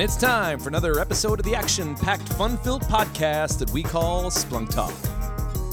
[0.00, 3.82] And it's time for another episode of the action packed, fun filled podcast that we
[3.82, 4.94] call Splunk Talk.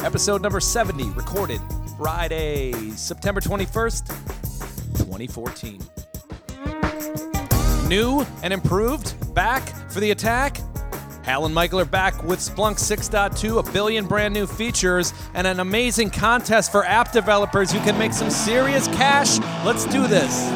[0.06, 1.62] Episode number 70, recorded
[1.98, 4.08] Friday, September 21st,
[4.98, 5.80] 2014.
[7.88, 10.58] New and improved, back for the attack.
[11.24, 15.62] Hal and Michael are back with Splunk 6.2, a billion brand new features, and an
[15.62, 19.40] amazing contest for app developers who can make some serious cash.
[19.66, 20.52] Let's do this.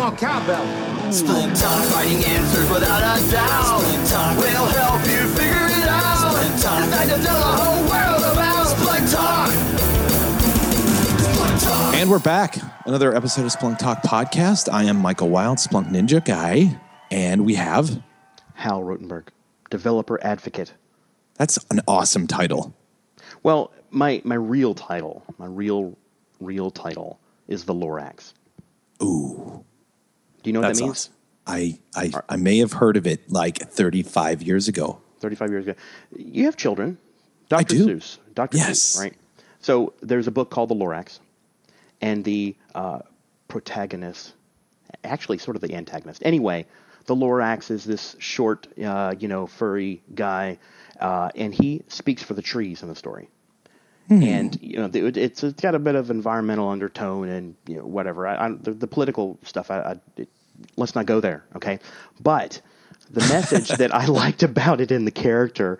[0.00, 0.64] I gotta more cowbell.
[1.10, 3.82] Splunk Talk, finding answers without a doubt.
[3.82, 6.16] Splunk Talk will help you figure it out.
[6.16, 9.50] Splunk Talk, it's time to tell the whole world about Splunk Talk.
[11.20, 11.94] Splunk Talk.
[11.96, 12.56] And we're back.
[12.86, 14.72] Another episode of Splunk Talk podcast.
[14.72, 16.80] I am Michael Wilde, Splunk Ninja guy,
[17.10, 18.02] and we have
[18.54, 19.28] Hal Rothenberg,
[19.68, 20.72] developer advocate.
[21.34, 22.74] that's an awesome title.
[23.42, 25.94] Well, my my real title, my real
[26.40, 28.32] real title is the Lorax.
[29.02, 29.64] Ooh,
[30.42, 31.10] Do you know what that's that means?
[31.10, 31.14] awesome.
[31.46, 35.00] I, I I may have heard of it like 35 years ago.
[35.20, 35.74] 35 years ago.
[36.16, 36.98] You have children.
[37.48, 37.74] Dr.
[37.76, 37.86] do.
[37.96, 38.18] Seuss.
[38.34, 38.56] Dr.
[38.58, 38.78] Yes.
[38.78, 39.14] Seuss, right?
[39.60, 41.18] So there's a book called The Lorax,
[42.00, 43.00] and the uh,
[43.48, 44.32] protagonist,
[45.04, 46.22] actually sort of the antagonist.
[46.24, 46.66] Anyway,
[47.06, 50.58] the Lorax is this short, uh, you know, furry guy,
[51.00, 53.28] uh, and he speaks for the trees in the story.
[54.08, 57.86] And you know, it- it's, it's got a bit of environmental undertone and you know
[57.86, 58.26] whatever.
[58.26, 60.28] I, I, the, the political stuff, I, I it,
[60.76, 61.78] let's not go there, okay?
[62.20, 62.60] But
[63.10, 65.78] the message that I liked about it in the character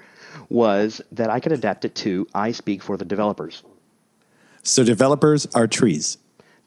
[0.48, 3.62] was that I could adapt it to I speak for the developers.
[4.62, 6.18] So developers are trees.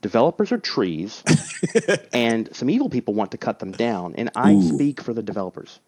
[0.01, 1.23] Developers are trees,
[2.13, 4.61] and some evil people want to cut them down, and I Ooh.
[4.61, 5.79] speak for the developers.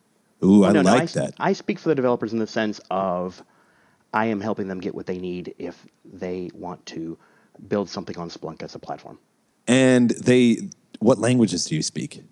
[0.43, 1.33] Ooh, I No, no, like I, that.
[1.37, 3.43] I speak for the developers in the sense of
[4.13, 7.17] I am helping them get what they need if they want to
[7.67, 9.19] build something on Splunk as a platform.
[9.67, 12.23] and they, what languages do you speak?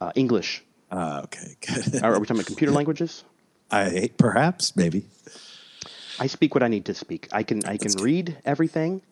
[0.00, 0.62] Uh, English.
[0.90, 2.02] Uh, okay, good.
[2.02, 3.24] Are, are we talking about computer languages?
[3.70, 5.06] I perhaps maybe.
[6.18, 7.28] I speak what I need to speak.
[7.32, 9.02] I can I can read everything.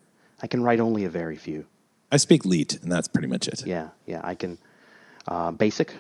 [0.42, 1.66] I can write only a very few.
[2.12, 3.66] I speak Leet, and that's pretty much it.
[3.66, 4.20] Yeah, yeah.
[4.22, 4.59] I can
[5.26, 5.94] uh, basic,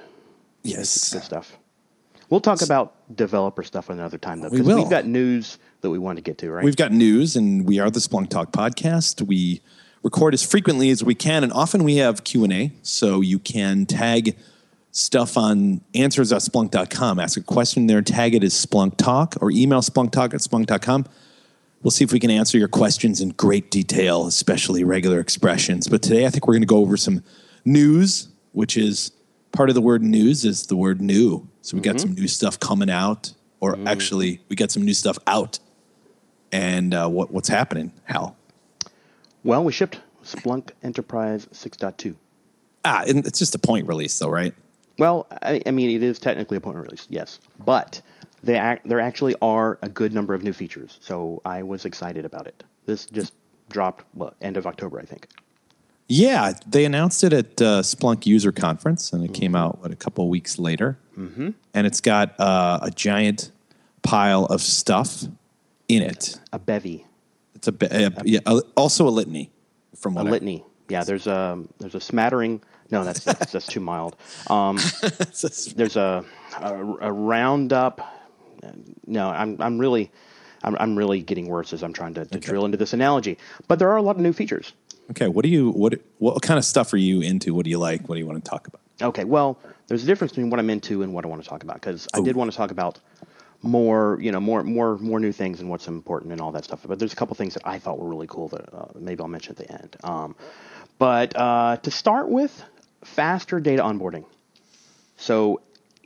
[0.62, 1.12] Yes.
[1.12, 1.56] good stuff.
[2.30, 4.76] We'll talk about developer stuff another time though, because will.
[4.76, 6.64] we've got news that we want to get to, right?
[6.64, 9.22] We've got news, and we are the Splunk Talk podcast.
[9.22, 9.60] We
[10.04, 12.72] record as frequently as we can, and often we have Q and A.
[12.82, 14.36] So you can tag
[14.92, 17.18] stuff on answers at splunk.com.
[17.18, 21.06] Ask a question there, tag it as Splunk Talk, or email splunktalk at splunk.com.
[21.82, 25.88] We'll see if we can answer your questions in great detail, especially regular expressions.
[25.88, 27.24] But today, I think we're going to go over some
[27.64, 29.10] news, which is
[29.52, 31.48] part of the word news is the word new.
[31.60, 35.18] So we got some new stuff coming out, or actually, we got some new stuff
[35.26, 35.58] out
[36.52, 38.36] and uh, what what's happening, Hal?
[39.44, 42.16] Well, we shipped Splunk Enterprise 6.2.
[42.84, 44.54] Ah, and it's just a point release, though, right?
[44.98, 48.00] Well, I, I mean, it is technically a point release, yes, but
[48.42, 50.98] they act, there actually are a good number of new features.
[51.00, 52.62] So I was excited about it.
[52.86, 53.32] This just
[53.70, 55.28] dropped what, end of October, I think.
[56.08, 59.96] Yeah, they announced it at uh, Splunk User Conference, and it came out what a
[59.96, 60.98] couple weeks later.
[61.18, 61.50] Mm-hmm.
[61.72, 63.50] And it's got uh, a giant
[64.02, 65.24] pile of stuff
[65.88, 66.38] in it.
[66.52, 67.06] A bevy,
[67.66, 69.50] It's a, uh, yeah, uh, also a litany
[69.96, 70.64] from what I- litany.
[70.88, 72.62] Yeah, there's a there's a smattering.
[72.90, 74.16] No, that's that's, that's too mild.
[74.48, 74.76] Um,
[75.76, 76.24] there's a,
[76.60, 78.00] a a roundup.
[79.06, 80.10] No, I'm I'm really
[80.62, 83.38] I'm, I'm really getting worse as I'm trying to, to drill into this analogy.
[83.68, 84.72] But there are a lot of new features.
[85.10, 87.54] Okay, what do you what what kind of stuff are you into?
[87.54, 88.08] What do you like?
[88.08, 88.80] What do you want to talk about?
[89.02, 89.58] Okay, well,
[89.88, 92.06] there's a difference between what I'm into and what I want to talk about because
[92.14, 93.00] I did want to talk about
[93.64, 96.80] more, you know, more, more, more new things and what's important and all that stuff.
[96.86, 99.28] But there's a couple things that I thought were really cool that uh, maybe I'll
[99.28, 99.96] mention at the end.
[100.04, 100.36] Um,
[100.98, 102.62] but uh, to start with,
[103.02, 104.24] faster data onboarding.
[105.16, 105.60] So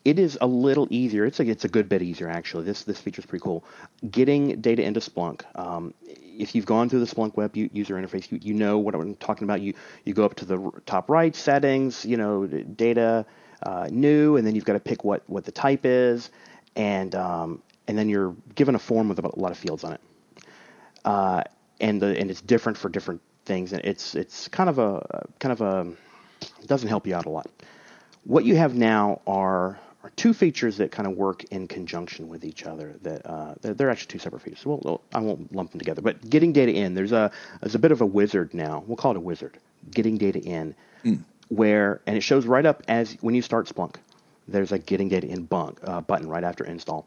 [0.04, 1.26] it is a little easier.
[1.26, 2.64] It's a it's a good bit easier actually.
[2.64, 3.64] This this feature is pretty cool.
[4.10, 5.42] Getting data into Splunk.
[5.54, 9.16] Um, if you've gone through the Splunk web user interface, you, you know what I'm
[9.16, 9.60] talking about.
[9.60, 9.74] You
[10.04, 12.04] you go up to the top right settings.
[12.04, 13.26] You know data
[13.62, 16.30] uh, new, and then you've got to pick what what the type is,
[16.78, 20.00] and um, and then you're given a form with a lot of fields on it
[21.04, 21.42] uh,
[21.80, 25.52] and the and it's different for different things, and it's it's kind of a kind
[25.52, 25.92] of a
[26.60, 27.48] it doesn't help you out a lot.
[28.24, 32.44] What you have now are are two features that kind of work in conjunction with
[32.44, 32.94] each other.
[33.02, 34.60] That uh, they're, they're actually two separate features.
[34.60, 36.02] So we'll, we'll- I won't lump them together.
[36.02, 38.84] But getting data in, there's a there's a bit of a wizard now.
[38.86, 39.58] We'll call it a wizard.
[39.90, 40.74] Getting data in,
[41.48, 43.96] where and it shows right up as when you start Splunk.
[44.48, 47.06] There's a getting data in bunk, uh, button right after install.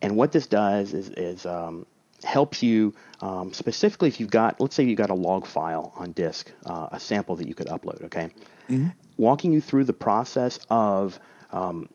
[0.00, 1.86] And what this does is, is um,
[2.24, 6.12] helps you um, specifically if you've got, let's say you've got a log file on
[6.12, 8.30] disk, uh, a sample that you could upload, okay?
[9.16, 11.20] Walking you through the process of
[11.50, 11.88] um,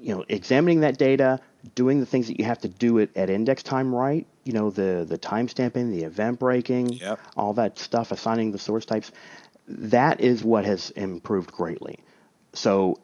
[0.00, 1.40] you know, examining that data,
[1.74, 4.70] doing the things that you have to do it at index time right, you know,
[4.70, 7.18] the the time stamping, the event breaking, Yep.
[7.36, 9.10] all that stuff, assigning the source types,
[9.66, 11.98] that is what has improved greatly.
[12.52, 12.98] So,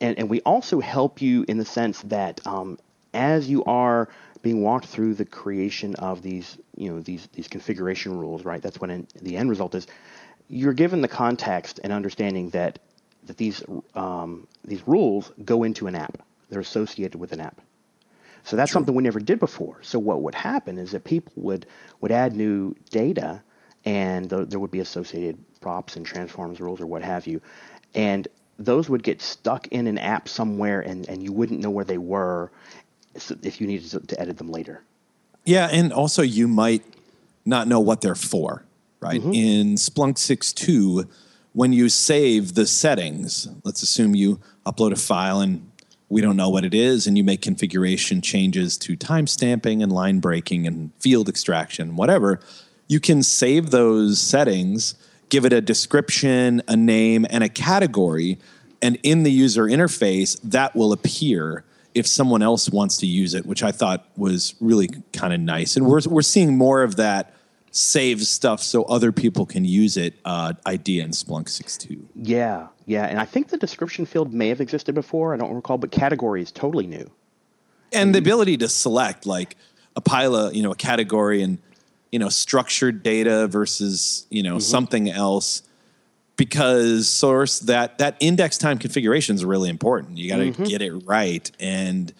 [0.00, 2.78] and, and we also help you in the sense that um,
[3.12, 4.08] as you are
[4.42, 8.60] being walked through the creation of these, you know, these these configuration rules, right?
[8.60, 9.86] That's when in, the end result is.
[10.46, 12.78] You're given the context and understanding that
[13.24, 13.62] that these
[13.94, 16.18] um, these rules go into an app.
[16.50, 17.60] They're associated with an app.
[18.42, 19.78] So that's something we never did before.
[19.82, 21.66] So what would happen is that people would
[22.02, 23.42] would add new data,
[23.86, 27.40] and th- there would be associated props and transforms rules or what have you,
[27.94, 31.84] and those would get stuck in an app somewhere, and, and you wouldn't know where
[31.84, 32.50] they were
[33.14, 34.82] if you needed to, to edit them later.
[35.44, 36.82] Yeah, and also you might
[37.44, 38.64] not know what they're for,
[39.00, 39.20] right?
[39.20, 39.34] Mm-hmm.
[39.34, 41.08] In Splunk 6.2,
[41.52, 45.70] when you save the settings, let's assume you upload a file and
[46.08, 50.20] we don't know what it is, and you make configuration changes to timestamping and line
[50.20, 52.40] breaking and field extraction, whatever,
[52.88, 54.94] you can save those settings,
[55.28, 58.38] give it a description, a name, and a category,
[58.82, 63.46] and in the user interface, that will appear if someone else wants to use it,
[63.46, 65.76] which I thought was really kind of nice.
[65.76, 67.34] And we're, we're seeing more of that
[67.70, 72.04] save stuff so other people can use it uh, idea in Splunk 6.2.
[72.14, 75.34] Yeah, yeah, and I think the description field may have existed before.
[75.34, 77.10] I don't recall, but category is totally new.
[77.92, 79.56] And the ability to select like
[79.96, 81.58] a pile of, you know, a category and,
[82.14, 84.60] you know, structured data versus, you know, mm-hmm.
[84.60, 85.64] something else
[86.36, 90.16] because source that that index time configuration is really important.
[90.16, 90.62] You got to mm-hmm.
[90.62, 92.14] get it right and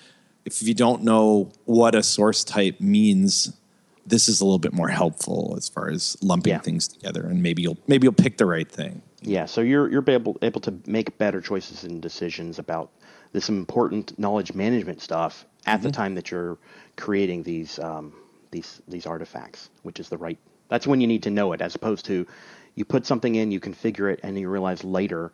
[0.45, 3.57] if you don't know what a source type means,
[4.05, 6.59] this is a little bit more helpful as far as lumping Yeah.
[6.59, 9.01] things together and maybe you'll maybe you'll pick the right thing.
[9.23, 12.91] Yeah, so you're you're able able to make better choices and decisions about
[13.31, 16.03] this important knowledge management stuff at the mm-hmm.
[16.03, 16.59] time that you're
[16.97, 18.13] creating these um,
[18.55, 20.39] these these artifacts, which is the right.
[20.69, 22.27] That's when you need to know it, as opposed to
[22.77, 25.33] you put something in, you configure it, and you realize later,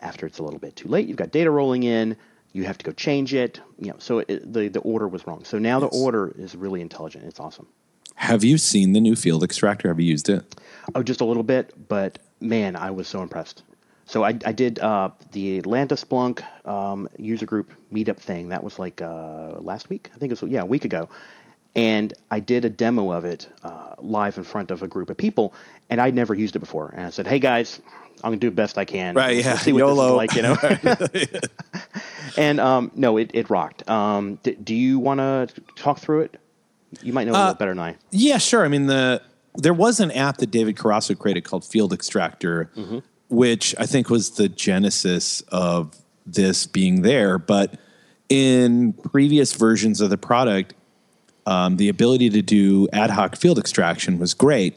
[0.00, 2.16] after it's a little bit too late, you've got data rolling in,
[2.52, 3.60] you have to go change it.
[3.78, 5.44] You know, so it, the the order was wrong.
[5.44, 7.24] So now the order is really intelligent.
[7.24, 7.66] It's awesome.
[8.14, 9.88] Have you seen the new field extractor?
[9.88, 10.60] Have you used it?
[10.94, 13.62] Oh, just a little bit, but man, I was so impressed.
[14.06, 18.48] So I, I did uh, the Atlanta Splunk um, user group meetup thing.
[18.48, 21.08] That was like uh, last week, I think it was yeah a week ago,
[21.78, 25.16] and I did a demo of it uh, live in front of a group of
[25.16, 25.54] people,
[25.88, 26.92] and I'd never used it before.
[26.96, 27.80] And I said, "Hey guys,
[28.24, 29.14] I'm gonna do the best I can.
[29.14, 30.18] Right, Let's yeah, see what YOLO.
[30.18, 31.40] this is like, you know."
[32.36, 33.88] and um, no, it, it rocked.
[33.88, 36.40] Um, d- do you want to talk through it?
[37.00, 37.94] You might know a little better than I.
[38.10, 38.64] Yeah, sure.
[38.64, 39.22] I mean, the
[39.54, 42.72] there was an app that David Carasso created called Field Extractor,
[43.28, 45.94] which I think was the genesis of
[46.26, 47.38] this being there.
[47.38, 47.78] But
[48.28, 50.74] in previous versions of the product,
[51.48, 54.76] um, the ability to do ad hoc field extraction was great.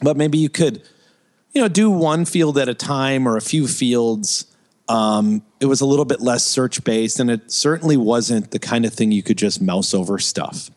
[0.00, 0.82] But maybe you could,
[1.52, 4.46] you know, do one field at a time or a few fields.
[4.88, 8.86] Um, it was a little bit less search based, and it certainly wasn't the kind
[8.86, 10.70] of thing you could just mouse over stuff.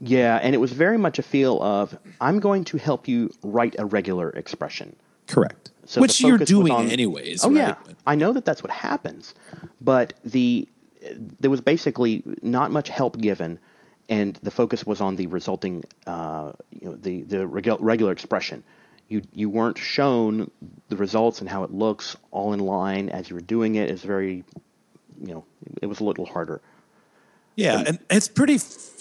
[0.00, 3.76] Yeah, and it was very much a feel of I'm going to help you write
[3.78, 4.96] a regular expression.
[5.28, 5.70] Correct.
[5.84, 7.44] So Which you're doing on- anyways.
[7.44, 7.56] Oh right?
[7.56, 7.74] yeah,
[8.06, 9.34] I know that that's what happens,
[9.80, 10.66] but the
[11.18, 13.58] there was basically not much help given,
[14.12, 18.62] and the focus was on the resulting, uh, you know, the the regu- regular expression.
[19.08, 20.50] You you weren't shown
[20.90, 23.90] the results and how it looks all in line as you were doing it.
[23.90, 24.44] It's very,
[25.18, 25.44] you know,
[25.80, 26.60] it was a little harder.
[27.56, 28.56] Yeah, and it's pretty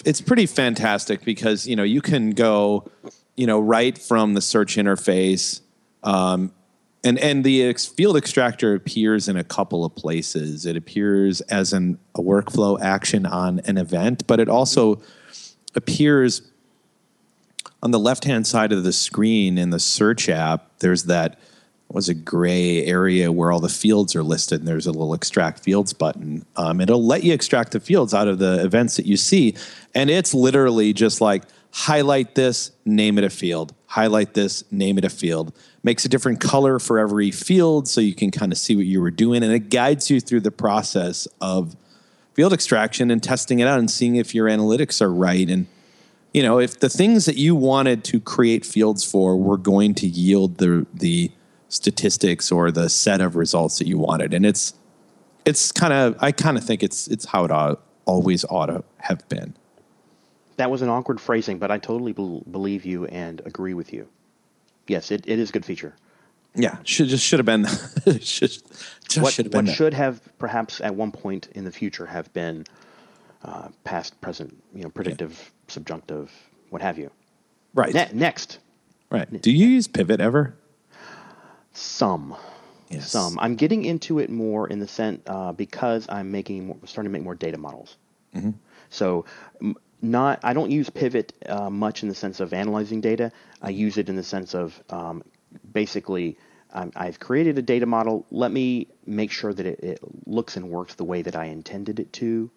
[0.05, 2.89] it's pretty fantastic because you know you can go,
[3.35, 5.59] you know, right from the search interface,
[6.03, 6.53] um,
[7.03, 10.65] and and the ex- field extractor appears in a couple of places.
[10.65, 15.01] It appears as an a workflow action on an event, but it also
[15.75, 16.41] appears
[17.83, 20.79] on the left hand side of the screen in the search app.
[20.79, 21.39] There's that
[21.89, 25.59] was a gray area where all the fields are listed, and there's a little extract
[25.59, 26.45] fields button.
[26.55, 29.55] Um, it'll let you extract the fields out of the events that you see,
[29.93, 35.03] and it's literally just like highlight this, name it a field, highlight this, name it
[35.03, 35.53] a field.
[35.83, 39.01] Makes a different color for every field, so you can kind of see what you
[39.01, 41.75] were doing, and it guides you through the process of
[42.33, 45.49] field extraction and testing it out and seeing if your analytics are right.
[45.49, 45.67] And
[46.33, 50.07] you know if the things that you wanted to create fields for were going to
[50.07, 51.29] yield the the
[51.67, 54.33] statistics or the set of results that you wanted.
[54.33, 54.73] And it's
[55.43, 58.83] it's kind of i kind of think it's it's how it ought, always ought to
[58.99, 59.53] have been
[60.61, 64.07] That was an awkward phrasing, but I totally bel believe you and agree with you.
[64.87, 65.95] Yes, it, it is a good feature.
[66.53, 67.65] Yeah, should just should have been.
[68.21, 68.63] should, just
[69.17, 69.57] what should have been.
[69.57, 69.75] what that.
[69.75, 72.65] should have perhaps at one point in the future have been
[73.43, 76.31] uh, past, present, you know, predictive, subjunctive,
[76.69, 77.09] what have you.
[77.73, 77.95] right.
[77.95, 78.59] Ne- next,
[79.09, 79.41] Right.
[79.41, 80.55] Do you use pivot ever?
[81.73, 82.35] some.
[82.89, 83.09] Yes.
[83.09, 83.39] Some.
[83.39, 87.13] I'm getting into it more in the sense uh, because I'm making more, starting to
[87.17, 87.97] make more data models.
[88.35, 88.51] Mm-hmm.
[88.89, 89.25] So,
[89.61, 93.31] m- not I don't use pivot uh, much in the sense of analyzing data.
[93.61, 95.23] I use it in the sense of um,
[95.71, 96.37] basically
[96.73, 98.25] um, I've created a data model.
[98.31, 101.99] Let me make sure that it, it looks and works the way that I intended
[101.99, 102.49] it to,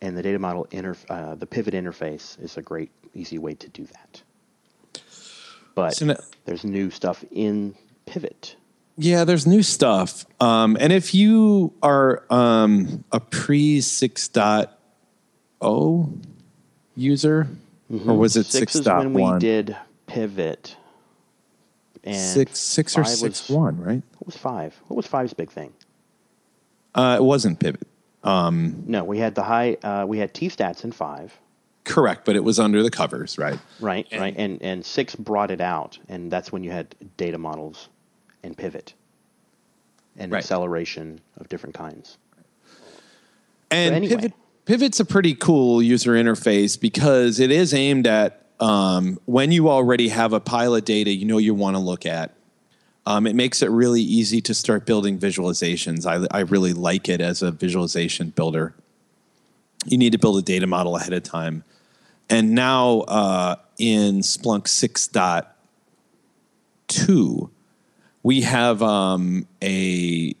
[0.00, 3.68] and the data model inter uh, the pivot interface is a great easy way to
[3.68, 4.22] do that.
[5.74, 7.74] But So now- there's new stuff in
[8.06, 8.56] Pivot.
[8.96, 10.26] Yeah, there's new stuff.
[10.40, 14.68] Um, and if you are um, a pre 6.0
[16.98, 17.46] user,
[18.06, 18.80] or was it Six 6.1?
[18.80, 19.76] is when we did
[20.06, 20.76] Pivot.
[22.04, 24.02] And six, six or five was- six one, right?
[24.18, 24.74] What was five?
[24.86, 25.72] What was five's big thing?
[26.94, 27.86] Uh, it wasn't pivot.
[28.24, 29.76] No, we had the high.
[29.82, 31.36] Uh, we had T stats in five,
[31.84, 33.58] Correct, but it was under the covers, right?
[33.80, 34.06] right?
[34.12, 37.88] right, and and six brought it out, and that's when you had data models
[38.42, 38.94] and pivot
[40.16, 40.38] and Right.
[40.42, 42.16] acceleration of different kinds.
[43.70, 44.14] And anyway.
[44.16, 44.32] Pivot,
[44.68, 50.08] Pivot's a pretty cool user interface because it is aimed at um, when you already
[50.08, 52.34] have a pile of data you know you want to look at.
[53.06, 56.04] Um, it makes it really easy to start building visualizations.
[56.04, 58.74] I, I really like it as a visualization builder.
[59.86, 61.64] You need to build a data model ahead of time.
[62.28, 67.50] And now uh, in Splunk 6.2,
[68.22, 70.34] we have um, a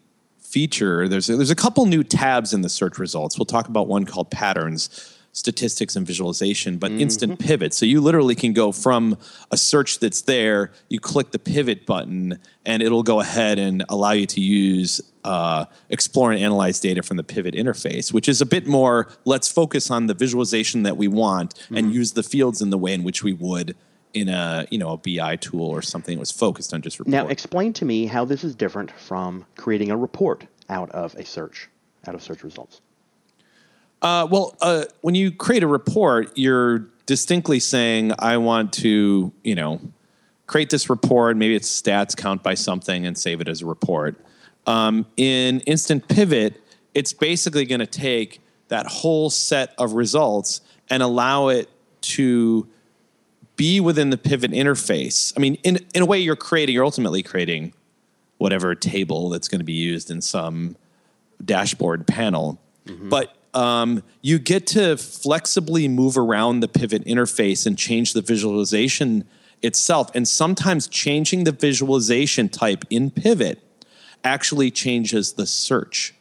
[0.58, 1.06] feature.
[1.06, 3.38] There's a, there's a couple new tabs in the search results.
[3.38, 7.72] We'll talk about one called patterns, statistics, and visualization, but instant pivot.
[7.72, 9.16] So you literally can go from
[9.52, 14.10] a search that's there, you click the pivot button, and it'll go ahead and allow
[14.10, 18.46] you to use uh, explore and analyze data from the pivot interface, which is a
[18.46, 19.06] bit more.
[19.24, 22.94] Let's focus on the visualization that we want and use the fields in the way
[22.94, 23.76] in which we would
[24.14, 27.12] in a you know a BI tool or something that was focused on just report.
[27.12, 31.24] Now, explain to me how this is different from creating a report out of a
[31.24, 31.68] search,
[32.06, 32.80] out of search results.
[34.00, 39.54] Uh, well, uh, when you create a report, you're distinctly saying, I want to, you
[39.54, 39.80] know,
[40.46, 41.36] create this report.
[41.36, 44.16] Maybe it's stats, count by something, and save it as a report.
[44.66, 46.62] Um, in Instant Pivot,
[46.94, 50.60] it's basically going to take that whole set of results
[50.90, 51.68] and allow it
[52.00, 52.68] to
[53.58, 55.34] be within the pivot interface.
[55.36, 57.74] I mean, in, in a way, you're creating, you're ultimately creating
[58.38, 60.76] whatever table that's going to be used in some
[61.44, 62.58] dashboard panel.
[63.10, 69.24] But um, you get to flexibly move around the pivot interface and change the visualization
[69.60, 70.10] itself.
[70.14, 73.60] And sometimes changing the visualization type in pivot
[74.24, 76.14] actually changes the search.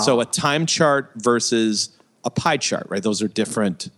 [0.00, 1.90] So a time chart versus
[2.24, 3.02] a pie chart, right?
[3.02, 3.90] Those are different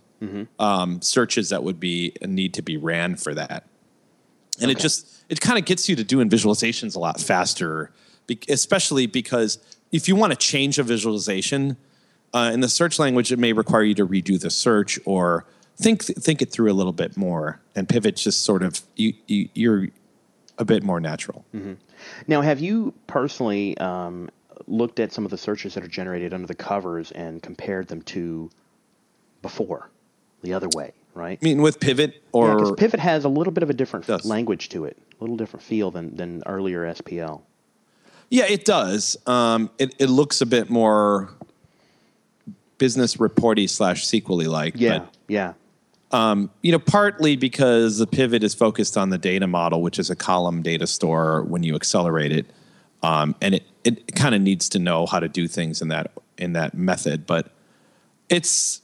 [0.59, 3.65] um, searches that would be need to be ran for that.
[4.61, 7.91] And it just it kind of gets you to doing visualizations a lot faster
[8.47, 9.57] especially because
[9.91, 11.75] if you want to change a visualization
[12.33, 15.45] uh, in the search language it may require you to redo the search or
[15.77, 19.49] think think it through a little bit more and pivot just sort of you, you
[19.53, 19.87] you're
[20.57, 21.45] a bit more natural.
[22.27, 24.29] Now, have you personally um,
[24.67, 28.01] looked at some of the searches that are generated under the covers and compared them
[28.03, 28.51] to
[29.41, 29.89] before,
[30.43, 31.39] the other way, right?
[31.41, 34.25] i mean with pivot or because Pivot has a little bit of a different Does.
[34.25, 37.41] language to it, a little different feel than, than earlier SPL.
[38.29, 39.17] Yeah, it does.
[39.27, 41.29] Um, it, it looks a bit more
[42.77, 44.73] business reporty slash sequely like.
[44.77, 45.53] Yeah, but yeah.
[46.61, 50.15] you know, partly because the pivot is focused on the data model, which is a
[50.15, 52.45] column data store when you accelerate it,
[53.03, 56.11] um, and it it kind of needs to know how to do things in that
[56.37, 57.25] in that method.
[57.25, 57.51] But
[58.29, 58.81] it's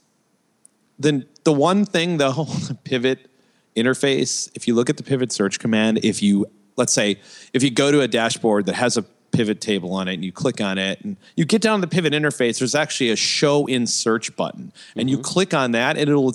[1.00, 2.54] the the one thing the whole
[2.84, 3.30] pivot
[3.76, 4.50] interface.
[4.54, 7.20] If you look at the pivot search command, if you let's say
[7.52, 9.02] if you go to a dashboard that has a
[9.32, 11.90] pivot table on it and you click on it and you get down to the
[11.90, 16.10] pivot interface there's actually a show in search button and you click on that and
[16.10, 16.34] it'll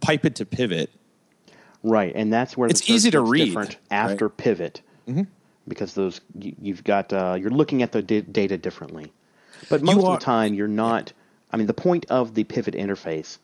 [0.00, 0.90] pipe it to pivot
[1.84, 3.78] Right, and that's where It's easy to read, different right?
[3.90, 4.80] after pivot,
[5.68, 9.12] because those you, you've got uh, you're looking at the da- data differently.
[9.68, 11.12] But most of the time, you're not.
[11.52, 13.36] I mean, the point of the pivot interface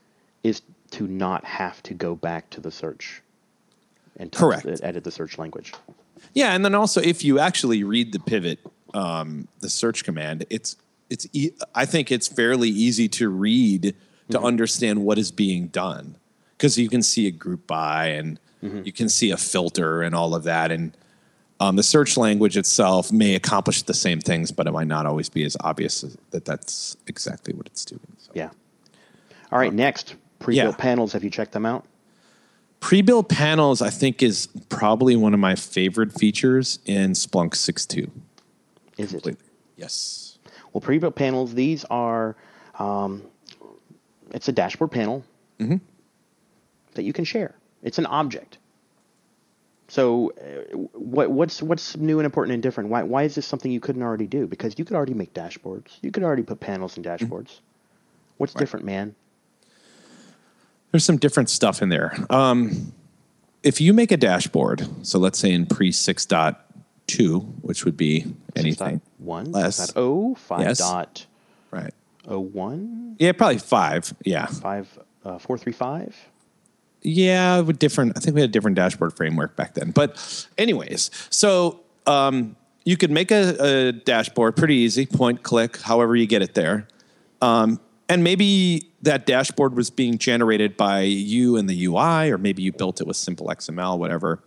[0.42, 3.22] is to not have to go back to the search
[4.16, 4.64] and Correct.
[4.64, 5.72] the- edit the search language.
[6.34, 8.58] Yeah, and then also if you actually read the pivot,
[8.94, 10.76] um, the search command, it's
[11.08, 13.94] it's e- I think it's fairly easy to read
[14.30, 16.16] to understand what is being done
[16.56, 18.38] because you can see a group by and
[18.84, 20.92] you can see a filter and all of that and
[21.62, 25.28] Um, the search language itself may accomplish the same things, but it might not always
[25.28, 28.00] be as obvious that that's exactly what it's doing.
[28.16, 28.30] So.
[28.34, 28.48] Yeah.
[29.52, 29.70] All right.
[29.74, 30.82] Next, pre-built yeah.
[30.82, 31.12] panels.
[31.12, 31.84] Have you checked them out?
[32.80, 38.10] Pre-built panels, I think, is probably one of my favorite features in Splunk 6.2.
[38.96, 39.38] Is it?
[39.76, 40.38] Yes.
[40.72, 41.54] Well, pre-built panels.
[41.54, 42.36] These are.
[42.78, 43.22] Um,
[44.32, 45.24] it's a dashboard panel
[45.58, 45.76] Mm-hmm.
[46.94, 47.54] that you can share.
[47.82, 48.56] It's an object.
[49.88, 52.88] So, uh, what, what's what's new and important and different?
[52.88, 54.46] Why why is this something you couldn't already do?
[54.46, 55.98] Because you could already make dashboards.
[56.00, 57.58] You could already put panels in dashboards.
[58.38, 59.14] What's different, man?
[60.92, 62.16] There's some different stuff in there.
[62.30, 62.92] Um,
[63.62, 69.00] if you make a dashboard, so let's say in pre 6.2, which would be anything.
[69.18, 69.76] One Less.
[69.78, 70.78] dot oh five Yes.
[70.78, 71.26] dot
[71.70, 71.94] Right.
[72.26, 74.12] oh one Yeah, probably five.
[74.24, 74.46] Yeah.
[74.46, 76.16] five uh, four three five.
[77.02, 78.16] Yeah, with different.
[78.16, 79.90] I think we had a different dashboard framework back then.
[79.90, 83.56] But, anyways, so um, you could make a,
[83.88, 86.86] a dashboard pretty easy, point, click, however you get it there.
[87.40, 87.80] Um,
[88.10, 92.72] and maybe that dashboard was being generated by you in the UI, or maybe you
[92.72, 94.42] built it with simple XML, whatever.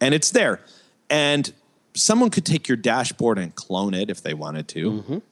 [0.00, 0.60] And it's there.
[1.08, 1.52] And
[1.94, 5.22] someone could take your dashboard and clone it if they wanted to.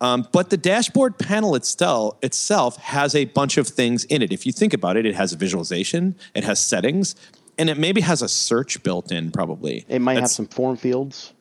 [0.00, 4.32] Um, but the dashboard panel itself, itself has a bunch of things in it.
[4.32, 7.16] If you think about it, it has a visualization, it has settings,
[7.58, 9.84] and it maybe has a search built in, probably.
[9.88, 11.32] It might have some form fields.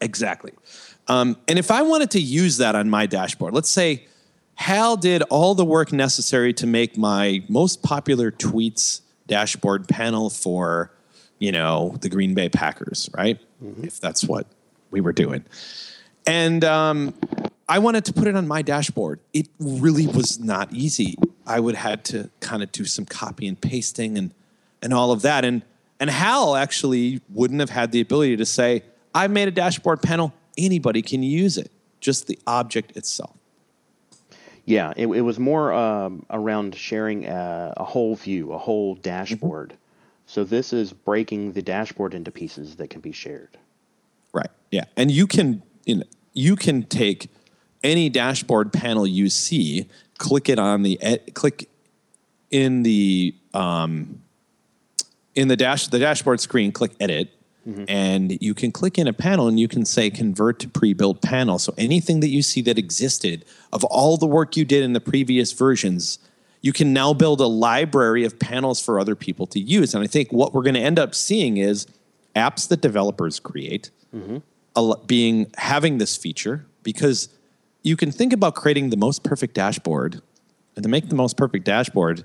[0.00, 0.52] Exactly.
[1.06, 4.06] Um, and if I wanted to use that on my dashboard, let's say
[4.60, 10.90] Hal did all the work necessary to make my most popular tweets dashboard panel for,
[11.38, 13.40] you know, the Green Bay Packers, right?
[13.82, 14.46] If that's what
[14.90, 15.46] we were doing.
[16.26, 17.14] And um,
[17.70, 19.20] I wanted to put it on my dashboard.
[19.32, 21.16] It really was not easy.
[21.46, 24.30] I would had to kind of do some copy and pasting and
[24.82, 25.42] and all of that.
[25.46, 25.62] And
[25.98, 28.82] and Hal actually wouldn't have had the ability to say,
[29.14, 31.72] I made a dashboard panel, anybody can use it.
[32.00, 33.39] Just the object itself.
[34.64, 39.74] Yeah, it, it was more um, around sharing a, a whole view, a whole dashboard.
[40.26, 43.58] So this is breaking the dashboard into pieces that can be shared.
[44.32, 44.50] Right.
[44.70, 44.84] Yeah.
[44.96, 47.30] And you can you know, you can take
[47.82, 51.68] any dashboard panel you see, click it on the ed- click
[52.50, 54.22] in the um,
[55.34, 57.30] in the dash the dashboard screen, click edit,
[57.70, 57.84] Mm-hmm.
[57.86, 61.58] and you can click in a panel and you can say convert to pre-built panel.
[61.58, 65.00] So anything that you see that existed of all the work you did in the
[65.00, 66.18] previous versions,
[66.62, 69.94] you can now build a library of panels for other people to use.
[69.94, 71.86] And I think what we're going to end up seeing is
[72.34, 74.38] apps that developers create mm-hmm.
[74.74, 77.28] lo- being having this feature because
[77.82, 80.20] you can think about creating the most perfect dashboard
[80.76, 82.24] and to make the most perfect dashboard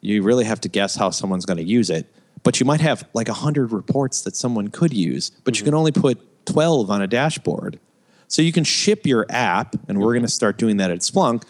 [0.00, 2.06] you really have to guess how someone's going to use it
[2.42, 5.92] but you might have like 100 reports that someone could use but you can only
[5.92, 7.78] put 12 on a dashboard
[8.26, 11.42] so you can ship your app and we're going to start doing that at splunk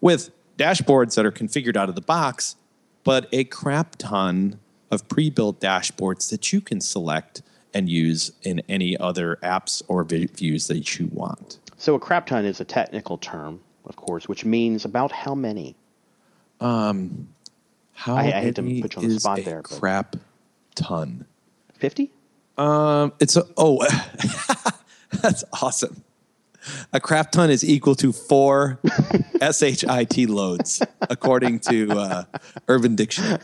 [0.00, 2.56] with dashboards that are configured out of the box
[3.04, 4.58] but a crap ton
[4.90, 10.26] of pre-built dashboards that you can select and use in any other apps or vi-
[10.26, 11.58] views that you want.
[11.76, 15.74] So a crap ton is a technical term, of course, which means about how many?
[16.60, 17.28] Um,
[17.92, 20.16] How I- I hate to many put you on the spot there, but- crap
[20.74, 21.26] ton?
[21.78, 22.10] 50?
[22.56, 23.84] Um, it's a oh,
[25.22, 26.02] that's awesome.
[26.92, 28.78] A crap ton is equal to four
[29.52, 32.24] shit loads, according to uh,
[32.68, 33.38] Urban Dictionary.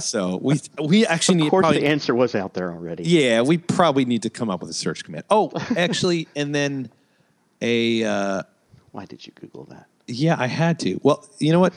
[0.00, 3.02] So we we actually need Of course, probably, the answer was out there already.
[3.04, 5.24] Yeah, we probably need to come up with a search command.
[5.28, 6.88] Oh, actually, and then
[7.60, 8.42] a uh,
[8.92, 9.86] Why did you Google that?
[10.06, 10.98] yeah, I had to.
[11.02, 11.74] Well, you know what?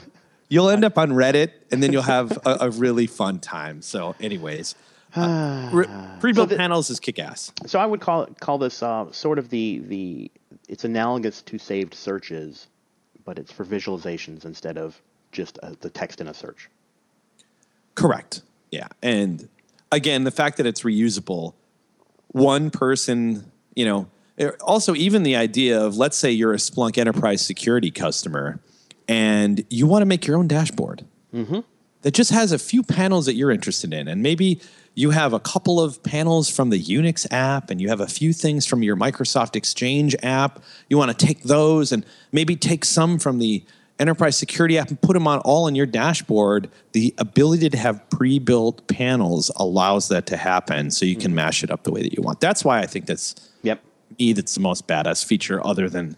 [0.50, 3.82] You'll end up on Reddit, and then you'll have a, a really fun time.
[3.82, 4.76] So, anyways,
[5.16, 5.88] uh, re-
[6.20, 7.52] pre-built So the- panels is kick-ass.
[7.68, 10.32] So I would call call this uh, sort of the the
[10.68, 12.68] it's analogous to saved searches,
[13.26, 15.00] but it's for visualizations instead of
[15.32, 16.70] just uh the text in a search.
[17.96, 18.42] Correct.
[18.72, 19.48] Yeah, and
[19.92, 21.54] again, the fact that it's reusable,
[22.30, 24.08] one person, you know,
[24.62, 28.60] also even the idea of let's say you're a Splunk Enterprise Security customer,
[29.10, 31.04] and you want to make your own dashboard.
[31.34, 31.60] Mm-hmm.
[32.02, 34.08] that just has a few panels that you're interested in.
[34.08, 34.60] And maybe
[34.96, 38.34] you have a couple of panels from the Unix app and you have a few
[38.34, 40.64] things from your Microsoft Exchange app.
[40.90, 43.64] You want to take those and maybe take some from the
[44.00, 46.70] enterprise security app and put them on all in your dashboard.
[46.94, 51.36] The ability to have pre built panels allows that to happen so you can mm-hmm.
[51.36, 52.40] mash it up the way that you want.
[52.40, 53.84] That's why I think that's Yep.
[54.18, 56.18] me that's the most badass feature other than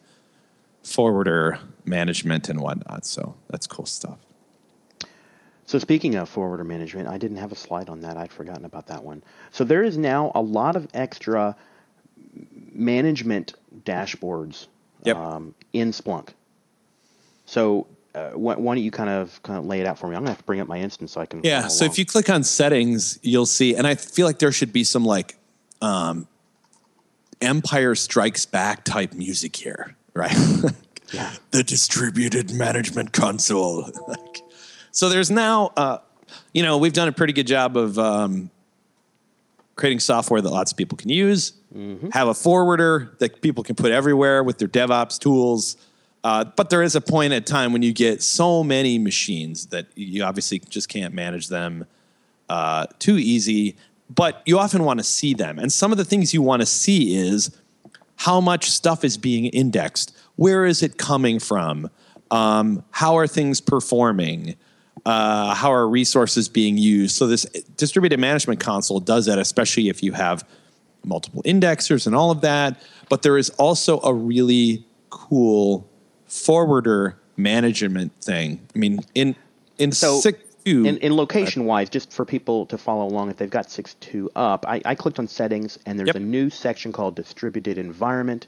[0.83, 3.05] forwarder management and whatnot.
[3.05, 4.17] So that's cool stuff.
[5.65, 8.17] So speaking of forwarder management, I didn't have a slide on that.
[8.17, 9.23] I'd forgotten about that one.
[9.51, 11.55] So there is now a lot of extra
[12.73, 13.53] management
[13.85, 14.67] dashboards
[15.03, 15.15] Yep.
[15.17, 16.29] um, in Splunk.
[17.45, 20.15] So uh, why, why don't you kind of kind of lay it out for me?
[20.15, 21.41] I'm gonna have to bring up my instance so I can.
[21.43, 21.67] Yeah.
[21.67, 24.83] So if you click on settings, you'll see, and I feel like there should be
[24.83, 25.37] some like
[25.81, 26.27] um,
[27.41, 30.35] Empire Strikes Back type music here, right?
[31.11, 31.31] Yeah.
[31.51, 33.89] the distributed management console.
[34.07, 34.41] like,
[34.91, 35.97] so there's now, uh,
[36.53, 38.49] you know, we've done a pretty good job of um,
[39.75, 41.53] creating software that lots of people can use.
[42.11, 45.77] Have a forwarder that people can put everywhere with their DevOps tools.
[46.23, 49.87] Uh, but there is a point at time when you get so many machines that
[49.95, 51.85] you obviously just can't manage them
[52.49, 53.75] uh, too easy.
[54.13, 56.65] But you often want to see them, and some of the things you want to
[56.65, 57.49] see is
[58.17, 61.89] how much stuff is being indexed, where is it coming from,
[62.31, 64.55] um, how are things performing,
[65.05, 67.15] uh, how are resources being used.
[67.15, 67.43] So this
[67.77, 70.47] distributed management console does that, especially if you have
[71.03, 72.79] multiple indexers and all of that.
[73.09, 75.89] But there is also a really cool
[76.27, 78.59] forwarder management thing.
[78.75, 79.35] I mean, in
[79.77, 83.37] in So, six two, in, in location wise, just for people to follow along, if
[83.37, 86.15] they've got 6.2 up, I, I clicked on settings and there's Yep.
[86.17, 88.47] a new section called distributed environment.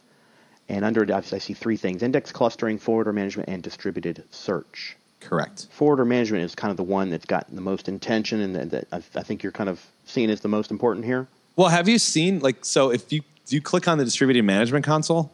[0.70, 4.96] And under it, I see three things index clustering, forwarder management, and distributed search.
[5.20, 5.68] correct.
[5.72, 8.98] Forwarder management is kind of the one that's got the most intention and that, I,
[9.16, 11.28] I think you're kind of seeing as the most important here.
[11.56, 14.86] Well, have you seen like so if you do you click on the distributed management
[14.86, 15.32] console?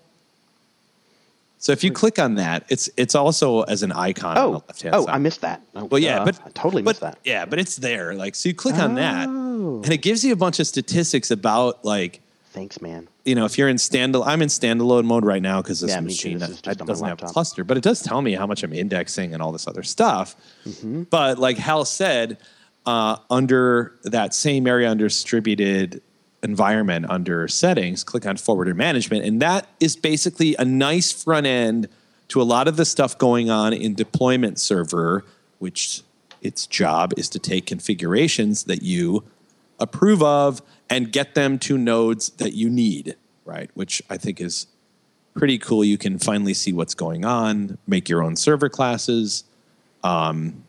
[1.62, 4.64] So if you click on that, it's it's also as an icon on the Oh,
[4.68, 5.16] left hand oh, side.
[5.16, 5.62] I missed that.
[5.76, 7.18] Oh, Well, yeah, uh, but I totally but, missed that.
[7.26, 8.14] Yeah, but it's there.
[8.16, 9.82] Like so, you click on that, Oh.
[9.84, 13.08] and it gives you a bunch of statistics about like Thanks, man.
[13.26, 14.26] you know if you're in standalone.
[14.26, 16.82] I'm in standalone mode right now because this Yeah, machine This is that- just that
[16.82, 19.34] on my doesn't have a cluster, but it does tell me how much I'm indexing
[19.34, 20.36] and all this other stuff.
[20.68, 21.04] Mm-hmm.
[21.04, 22.38] But like Hal said,
[22.86, 26.02] uh, under that same area under distributed
[26.42, 31.88] environment under settings, click on forwarder management, and that is basically a nice front end
[32.30, 35.24] to a lot of the stuff going on in deployment server,
[35.60, 36.02] which
[36.42, 39.24] its job is to take configurations that you
[39.80, 43.70] approve of and get them to nodes that you need, right?
[43.74, 44.68] Which I think is
[45.36, 45.84] pretty cool.
[45.84, 49.44] You can finally see what's going on, make your own server classes,
[50.04, 50.64] um,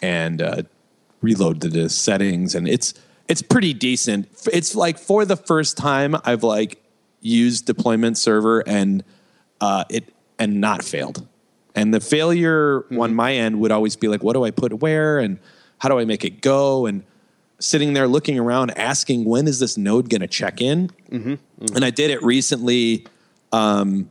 [0.00, 0.62] and uh,
[1.20, 2.94] reload the, settings, and it's
[3.26, 4.28] it's pretty decent.
[4.52, 6.82] It's like for the first time I've like
[7.20, 9.02] used deployment server and
[9.60, 11.26] uh, it and not failed.
[11.74, 15.18] And the failure on my end would always be like, what do I put where
[15.18, 15.38] and
[15.78, 16.86] how do I make it go?
[16.86, 17.02] And
[17.58, 20.90] sitting there looking around, asking when is this node going to check in?
[21.74, 23.06] And I did it recently
[23.52, 24.10] um,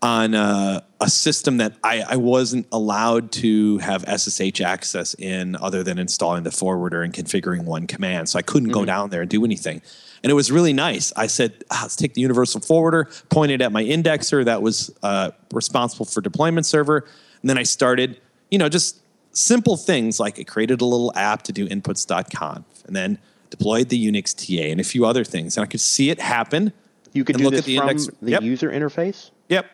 [0.00, 5.82] on a, a system that I, I wasn't allowed to have SSH access in other
[5.82, 8.28] than installing the forwarder and configuring one command.
[8.28, 9.82] So I couldn't go down there and do anything.
[10.22, 11.12] And it was really nice.
[11.16, 15.30] I said, ah, let's take the universal forwarder, pointed at my indexer that was uh,
[15.52, 16.98] responsible for deployment server.
[17.42, 19.00] And then I started, you know, just
[19.38, 23.18] simple things like I created a little app to do inputs.conf and then
[23.50, 25.56] deployed the Unix TA and a few other things.
[25.56, 26.72] And I could see it happen.
[27.12, 28.42] You could do look this at the from index- the Yep.
[28.42, 29.30] user interface.
[29.48, 29.66] Yep.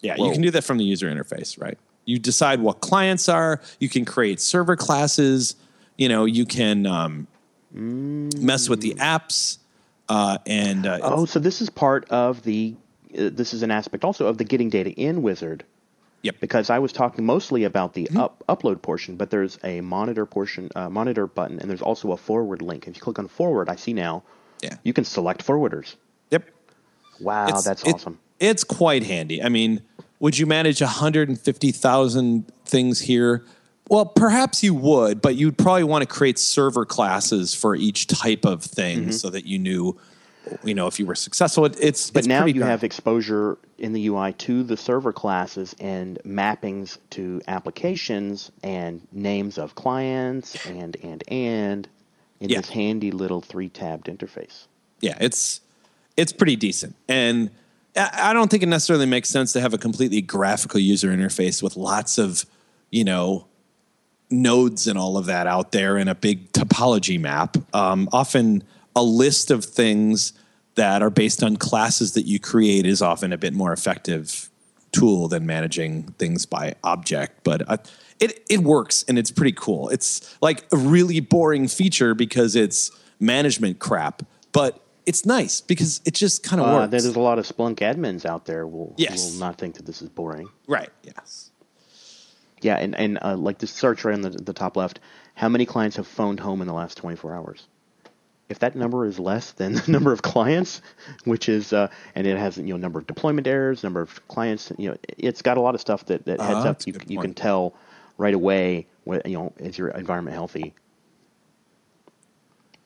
[0.00, 1.78] Yeah, you can do that from the user interface, right?
[2.04, 3.60] You decide what clients are.
[3.80, 5.56] You can create server classes.
[5.96, 7.26] You know, you can um,
[7.72, 9.58] mess with the apps.
[10.08, 12.74] Uh, and uh, Oh, so this is part of the.
[13.18, 15.64] Uh, this is an aspect also of the getting data in wizard.
[16.26, 16.40] Yep.
[16.40, 18.18] Because I was talking mostly about the Mm-hmm.
[18.18, 22.16] up, upload portion, but there's a monitor portion, uh, monitor button, and there's also a
[22.16, 22.86] forward link.
[22.86, 24.22] If you click on forward, I see now
[24.62, 24.76] Yeah.
[24.84, 25.94] you can select forwarders.
[26.30, 26.44] Yep.
[27.20, 28.18] Wow, It's- that's it- awesome.
[28.38, 29.42] It's quite handy.
[29.42, 29.80] I mean,
[30.20, 33.44] would you manage 150,000 things here?
[33.88, 38.44] Well, perhaps you would, but you'd probably want to create server classes for each type
[38.44, 39.10] of thing Mm-hmm.
[39.12, 39.96] so that you knew,
[40.64, 41.64] you know, if you were successful.
[41.66, 45.74] It, it's But it's now you have exposure in the UI to the server classes
[45.80, 51.88] and mappings to applications and names of clients and and and
[52.40, 52.60] in Yeah.
[52.60, 54.66] this handy little three tabbed interface.
[55.00, 55.60] yeah, it's
[56.16, 57.50] it's pretty decent, and
[57.96, 61.62] I I don't think it necessarily makes sense to have a completely graphical user interface
[61.62, 62.46] with lots of
[62.90, 63.46] you know
[64.30, 67.56] nodes and all of that out there in a big topology map.
[67.74, 68.64] Um, often,
[68.96, 70.32] a list of things
[70.74, 74.50] that are based on classes that you create is often a bit more effective
[74.92, 77.44] tool than managing things by object.
[77.44, 77.76] But uh,
[78.20, 79.88] it it works and it's pretty cool.
[79.90, 86.14] It's like a really boring feature because it's management crap, but it's nice because it
[86.14, 86.90] just kind of Uh, works.
[86.90, 89.32] there's a lot of Splunk admins out there will Yes.
[89.32, 90.48] will not think that this is boring.
[90.66, 90.90] right?
[91.04, 91.50] Yes.
[92.62, 94.98] Yeah, and and uh, like the search right on the, the top left,
[95.34, 97.66] how many clients have phoned home in the last 24 hours?
[98.48, 100.82] If that number is less than the number of clients,
[101.24, 104.72] which is uh, and it has you know number of deployment errors, number of clients,
[104.78, 106.86] you know, it's got a lot of stuff that, that heads Ah, up.
[106.86, 107.74] You, you can tell
[108.18, 110.74] right away, what, you know, is your environment healthy?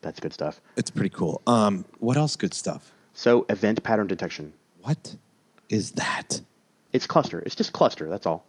[0.03, 0.61] That's good stuff.
[0.77, 1.43] It's pretty cool.
[1.47, 2.37] Um, what else?
[2.37, 2.93] Good stuff.
[3.13, 4.55] So event pattern detection.
[4.81, 5.17] What
[5.69, 6.41] is that?
[6.93, 7.41] It's cluster.
[7.41, 8.09] It's just cluster.
[8.09, 8.45] That's all.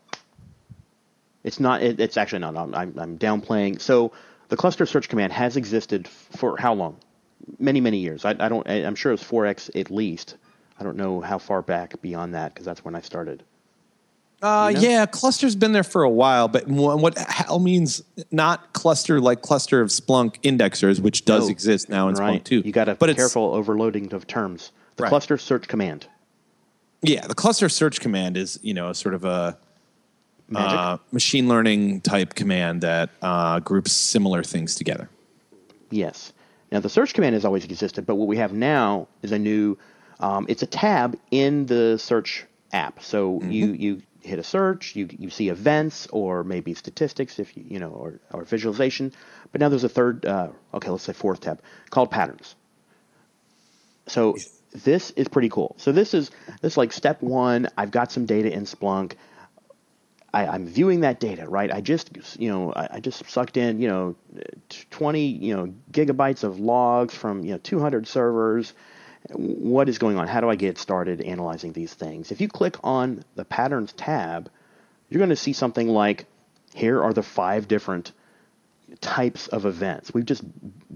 [1.44, 1.82] It's not.
[1.84, 2.56] It, it's actually not.
[2.56, 3.82] I'm, I'm downplaying.
[3.82, 4.14] So
[4.52, 6.98] the cluster search command has existed for how long?
[7.58, 8.26] Many many years.
[8.26, 8.70] I, I don't.
[8.70, 10.36] I, I'm sure it's 4x at least.
[10.78, 13.44] I don't know how far back beyond that because that's when I started.
[14.42, 14.90] Uh, You know?
[14.90, 19.80] Yeah, cluster's been there for a while, but what Hal means not cluster like cluster
[19.80, 21.52] of Splunk indexers, which does No.
[21.52, 22.42] exist now in right.
[22.42, 22.62] Splunk too.
[22.66, 24.72] You got to but be careful overloading of terms.
[24.98, 25.10] The Right.
[25.10, 26.08] cluster search command.
[27.04, 29.58] Yeah, the cluster search command is you know sort of a.
[30.56, 35.10] uh, machine learning type command that uh, groups similar things together.
[35.90, 36.34] Yes.
[36.72, 39.78] Now the search command has always existed, but what we have now is a new.
[40.20, 43.02] Um, it's a tab in the search app.
[43.04, 43.52] So Mm-hmm.
[43.52, 47.80] you you hit a search, you you see events or maybe statistics if you you
[47.80, 49.12] know or or visualization.
[49.52, 50.26] But now there's a third.
[50.26, 52.56] Uh, okay, let's say fourth tab called patterns.
[54.08, 54.38] So
[54.74, 55.76] this is pretty cool.
[55.78, 57.68] So this is this is like step one.
[57.78, 59.14] I've got some data in Splunk.
[60.34, 61.72] I, I'm viewing that data, right?
[61.72, 64.16] I just, you know, I, I just sucked in, you know,
[64.92, 68.74] 20, you know, gigabytes of logs from, you know, 200 servers.
[69.34, 70.28] What is going on?
[70.28, 72.32] How do I get started analyzing these things?
[72.32, 74.50] If you click on the patterns tab,
[75.10, 76.26] you're going to see something like,
[76.74, 78.14] here are the five different
[79.02, 80.14] types of events.
[80.14, 80.44] We've just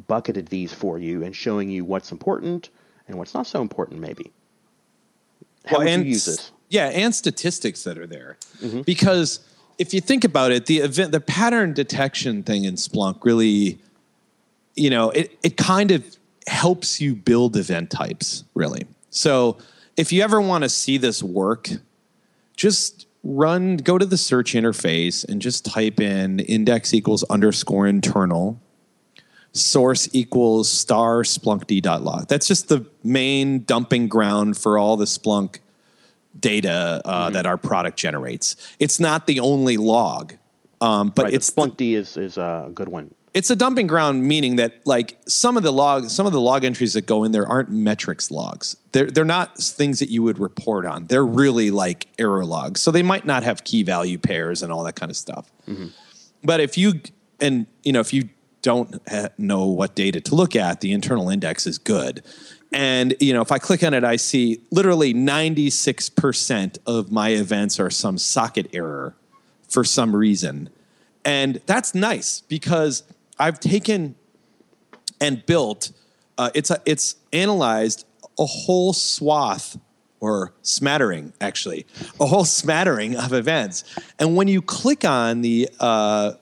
[0.08, 2.70] bucketed these for you and showing you what's important
[3.08, 4.32] and what's not so important, maybe.
[5.66, 6.52] How would you use this?
[6.70, 8.38] Yeah, and statistics that are there.
[8.62, 8.82] Mm-hmm.
[8.82, 9.40] Because
[9.78, 13.80] if you think about it, the event, the pattern detection thing in Splunk really,
[14.76, 16.04] you know, it, it kind of
[16.48, 18.86] helps you build event types, really.
[19.10, 19.58] So
[19.98, 21.70] if you ever want to see this work,
[22.56, 28.60] just run, go to the search interface and just type in index equals underscore internal
[29.56, 32.28] source equals star splunkd.log.
[32.28, 35.60] That's just the main dumping ground for all the Splunk
[36.40, 37.34] data uh, Mm-hmm.
[37.34, 38.56] that our product generates.
[38.80, 40.34] It's not the only log,
[40.82, 43.14] um, but Right, it's Splunk D is, is a good one.
[43.34, 46.64] it's a dumping ground, meaning that like some of the log, some of the log
[46.64, 48.76] entries that go in there aren't metrics logs.
[48.92, 51.06] They're they're not things that you would report on.
[51.08, 52.82] They're really like error logs.
[52.82, 55.52] So they might not have key value pairs and all that kind of stuff.
[56.44, 57.02] But if you
[57.40, 58.30] and you know if you
[58.62, 62.24] don't ha- know what data to look at, the internal index is good.
[62.76, 67.12] And you know if I click on it, I see literally ninety six percent of
[67.12, 69.16] my events are some socket error
[69.68, 70.70] for some reason.
[71.24, 73.04] And that's nice because
[73.40, 74.16] I've taken
[75.20, 75.92] and built,
[76.38, 78.06] uh, it's, a, it's analyzed
[78.38, 79.78] a whole swath
[80.20, 81.86] or smattering, actually,
[82.20, 83.84] a whole smattering of events.
[84.20, 86.34] And when you click on the uh,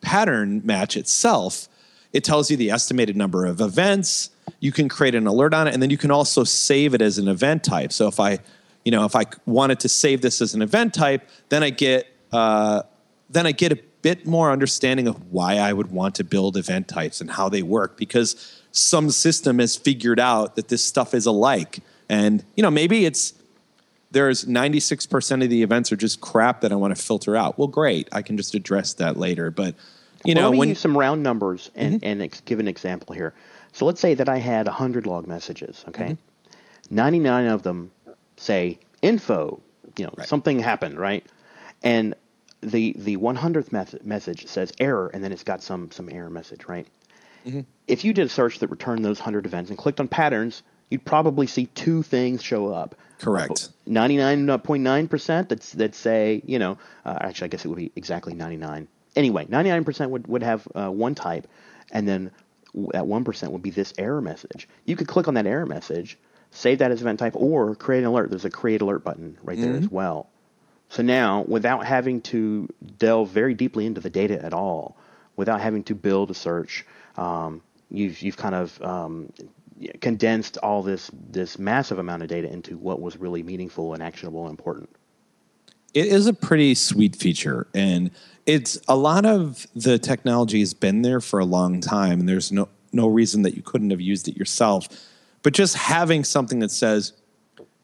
[0.00, 1.68] pattern match itself,
[2.12, 4.30] it tells you the estimated number of events.
[4.58, 7.18] You can create an alert on it, and then you can also save it as
[7.18, 7.92] an event type.
[7.92, 8.38] So if I,
[8.84, 12.06] you know, if I wanted to save this as an event type, then I get
[12.32, 12.82] uh,
[13.28, 16.88] then I get a bit more understanding of why I would want to build event
[16.88, 21.26] types and how they work because some system has figured out that this stuff is
[21.26, 21.80] alike.
[22.08, 23.34] And you know, maybe it's
[24.12, 27.58] there's 96% of the events are just crap that I want to filter out.
[27.58, 28.08] Well, great.
[28.10, 29.52] I can just address that later.
[29.52, 29.76] But
[30.24, 30.70] you well, know, let me when Mm-hmm.
[30.70, 33.34] use some round numbers and, and ex- give an example here.
[33.72, 36.16] So let's say that I had 100 log messages, okay?
[36.16, 36.94] Mm-hmm.
[36.94, 37.90] 99 of them
[38.36, 39.60] say info,
[39.96, 41.24] you know, something happened, right?
[41.82, 42.14] And
[42.62, 46.66] the the 100th mes- message says error, and then it's got some some error message,
[46.66, 46.86] right?
[47.46, 47.60] Mm-hmm.
[47.86, 51.04] If you did a search that returned those 100 events and clicked on patterns, you'd
[51.04, 52.96] probably see two things show up.
[53.18, 53.70] Correct.
[53.88, 58.88] 99.9% that's that say, you know, uh, actually I guess it would be exactly 99.
[59.16, 61.46] Anyway, 99% would, would have uh, one type
[61.90, 62.30] and then
[62.74, 64.68] that 1% would be this error message.
[64.84, 66.18] You could click on that error message,
[66.50, 68.30] save that as event type or create an alert.
[68.30, 70.30] There's a create alert button right there as well.
[70.88, 72.68] So now, without having to
[72.98, 74.96] delve very deeply into the data at all,
[75.36, 76.84] without having to build a search,
[77.16, 79.32] um, you've you've kind of um,
[80.00, 84.42] condensed all this this massive amount of data into what was really meaningful and actionable
[84.42, 84.90] and important.
[85.94, 88.10] It is a pretty sweet feature and
[88.46, 92.50] it's a lot of the technology has been there for a long time and there's
[92.50, 94.88] no no reason that you couldn't have used it yourself
[95.42, 97.12] but just having something that says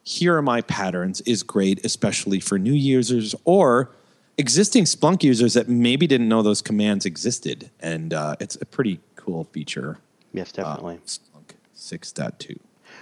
[0.02, 3.90] here are my patterns is great especially for new users or
[4.38, 9.00] existing splunk users that maybe didn't know those commands existed and uh, it's a pretty
[9.16, 9.98] cool feature
[10.36, 10.98] Yes, definitely.
[11.06, 11.54] Splunk.
[11.74, 12.58] 6.2.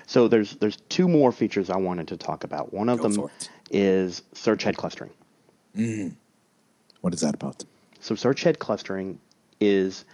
[0.06, 2.72] So there's there's two more features I wanted to talk about.
[2.72, 3.30] One of Go them.
[3.70, 5.10] Is search head clustering.
[5.76, 6.14] Mm-hmm.
[7.00, 7.64] What is that about?
[8.00, 9.18] So search head clustering
[9.60, 10.04] is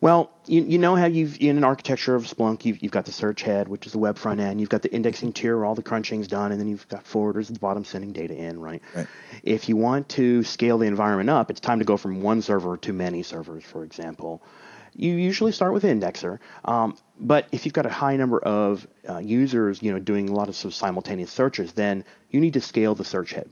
[0.00, 3.12] well, you, you know how you've in an architecture of Splunk, you've, you've got the
[3.12, 4.60] search head, which is the web front end.
[4.60, 7.48] You've got the indexing tier where all the crunching's done, and then you've got forwarders
[7.48, 8.82] at the bottom sending data in, right?
[8.94, 9.06] Right.
[9.42, 12.76] If you want to scale the environment up, it's time to go from one server
[12.76, 14.42] to many servers, for example.
[14.96, 19.18] You usually start with Indexer, um, but if you've got a high number of uh,
[19.18, 22.60] users, you know, doing a lot of, sort of simultaneous searches, then you need to
[22.60, 23.50] scale the search head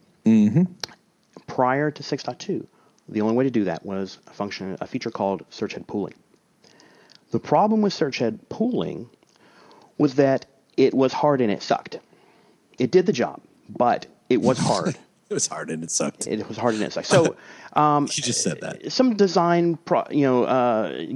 [1.47, 2.67] prior to 6.2,
[3.09, 6.15] the only way to do that was a function, a feature called search head pooling.
[7.31, 9.11] The problem with search head pooling
[9.99, 11.99] was that it was hard and it sucked.
[12.79, 14.97] It did the job, but it was hard.
[15.35, 16.29] It was hard and it sucked.
[16.29, 17.09] it was hard and it sucked.
[17.09, 17.35] So
[17.73, 18.93] um, you just said that.
[18.93, 21.07] some design, pro, you know, uh,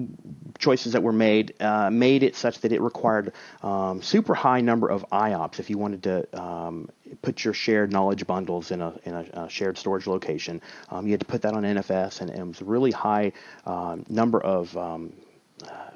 [0.59, 4.88] choices that were made uh, made it such that it required um, super high number
[4.88, 6.88] of IOPS if you wanted to um,
[7.22, 10.61] put your shared knowledge bundles in a in a, uh shared storage location.
[10.90, 13.31] Um, you had to put that on NFS, and, and it was a really high
[13.66, 15.12] um, number of um,
[15.64, 15.90] uh,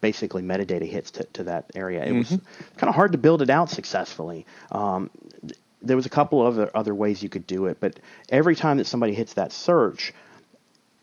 [0.00, 2.04] basically metadata hits to, to that area.
[2.04, 2.28] It was
[2.76, 4.46] kind of hard to build it out successfully.
[4.72, 5.10] Um,
[5.82, 8.78] there was a couple of other, other ways you could do it, but every time
[8.78, 10.12] that somebody hits that search,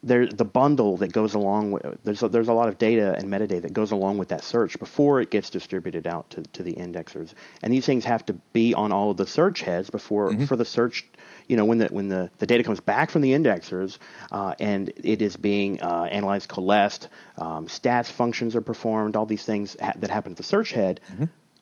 [0.03, 3.25] there the bundle that goes along with there's a, there's a lot of data and
[3.25, 6.73] metadata that goes along with that search before it gets distributed out to, to the
[6.73, 7.33] indexers.
[7.63, 10.65] And these things have to be on all of the search heads before for the
[10.65, 11.05] search
[11.47, 13.97] you know when the when the, the data comes back from the indexers
[14.31, 19.43] uh, and it is being uh, analyzed coalesced um, stats functions are performed all these
[19.43, 20.99] things ha- that happen at the search head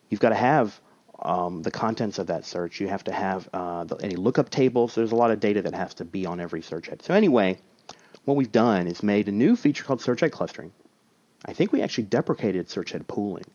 [0.09, 0.79] you've got to have
[1.19, 4.95] um, the contents of that search you have to have uh, the, any lookup tables
[4.95, 7.57] there's a lot of data that has to be on every search head so anyway
[8.25, 10.71] what we've done is made a new feature called search head clustering.
[11.45, 13.45] I think we actually deprecated search head pooling.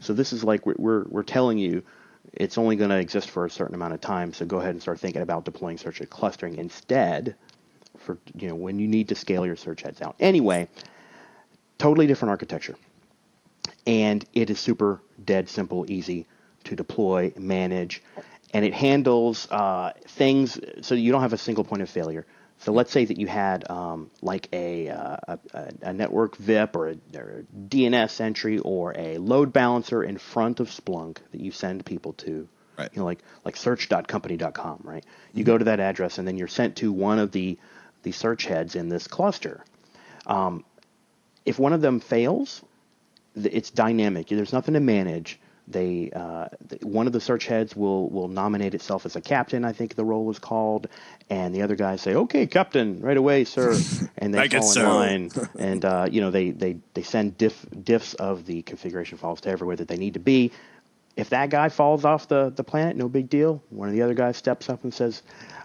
[0.00, 1.82] So this is like we're, we're, we're telling you
[2.32, 4.32] it's only going to exist for a certain amount of time.
[4.32, 7.34] So go ahead and start thinking about deploying search head clustering instead
[7.98, 10.14] for you know when you need to scale your search heads out.
[10.20, 10.68] Anyway,
[11.78, 12.76] totally different architecture,
[13.86, 16.26] and it is super dead simple, easy
[16.68, 18.02] to deploy, manage,
[18.54, 22.24] and it handles uh, things so you don't have a single point of failure.
[22.60, 25.38] So let's say that you had um, like a, uh, a,
[25.82, 30.58] a- network VIP or a, or a DNS entry or a load balancer in front
[30.58, 32.48] of Splunk that you send people to.
[32.76, 32.90] Right.
[32.92, 35.04] You know, like like search.company.com, right?
[35.34, 37.58] You go to that address and then you're sent to one of the
[38.02, 39.64] the search heads in this cluster.
[40.26, 40.64] Um,
[41.44, 42.62] if one of them fails,
[43.34, 44.28] it's dynamic.
[44.28, 45.40] There's nothing to manage.
[45.70, 49.64] They uh, th- one of the search heads will will nominate itself as a captain.
[49.64, 50.88] I think the role is called,
[51.28, 53.78] and the other guys say, "Okay, captain, right away, sir,"
[54.18, 54.82] and they fall in so.
[54.82, 55.30] line.
[55.58, 59.50] and uh, you know they they they send diff diffs of the configuration files to
[59.50, 60.52] everywhere that they need to be.
[61.16, 63.60] If that guy falls off the, the planet, no big deal.
[63.70, 65.22] One of the other guys steps up and says,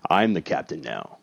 [0.10, 1.18] "I'm the captain now."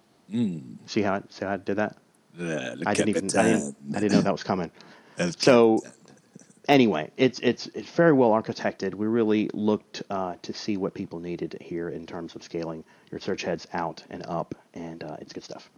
[0.86, 1.96] See how see how I did that?
[2.38, 4.70] I didn't even I didn't, I didn't know that was coming.
[5.36, 5.82] So
[6.68, 8.94] anyway, it's it's it's very well architected.
[8.94, 13.20] We really looked uh, to see what people needed here in terms of scaling your
[13.20, 15.70] search heads out and up, and uh, it's good stuff.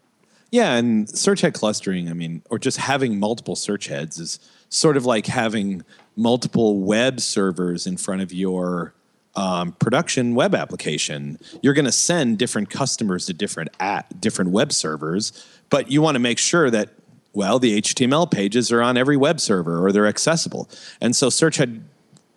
[0.50, 4.98] Yeah, and search head clustering, I mean, or just having multiple search heads is sort
[4.98, 5.82] of like having
[6.14, 8.92] multiple web servers in front of your
[9.34, 11.38] um, production web application.
[11.62, 15.32] You're going to send different customers to different at different web servers,
[15.70, 16.90] but you want to make sure that
[17.34, 20.68] well, the HTML pages are on every web server or they're accessible.
[21.00, 21.82] And so search had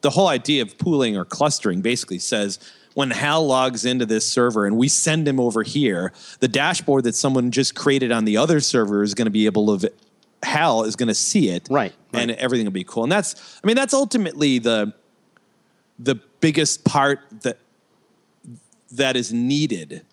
[0.02, 2.60] the whole idea of pooling or clustering basically says
[2.94, 7.16] when Hal logs into this server and we send him over here, the dashboard that
[7.16, 9.92] someone just created on the other server is going to be able to.
[10.44, 13.04] Hal is going to see it, Right, and everything will be cool.
[13.04, 14.94] And that's, I mean, that's ultimately the
[15.98, 17.58] the biggest part that
[18.92, 20.06] that is needed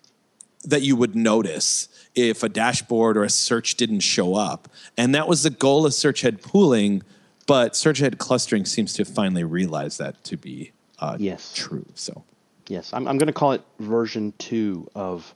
[0.63, 4.67] that you would notice if a dashboard or a search didn't show up.
[4.97, 7.03] And that was the goal of search head pooling,
[7.47, 11.53] but search head clustering seems to finally realize that to be uh, Yes.
[11.53, 11.85] true.
[11.95, 12.23] So
[12.67, 15.33] Yes, I'm, I'm going to call it version two of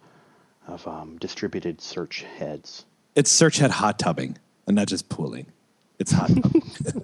[0.68, 2.86] of um, distributed search heads.
[3.16, 5.46] it's search head hot tubbing and not just pooling.
[5.98, 6.62] It's hot tubbing.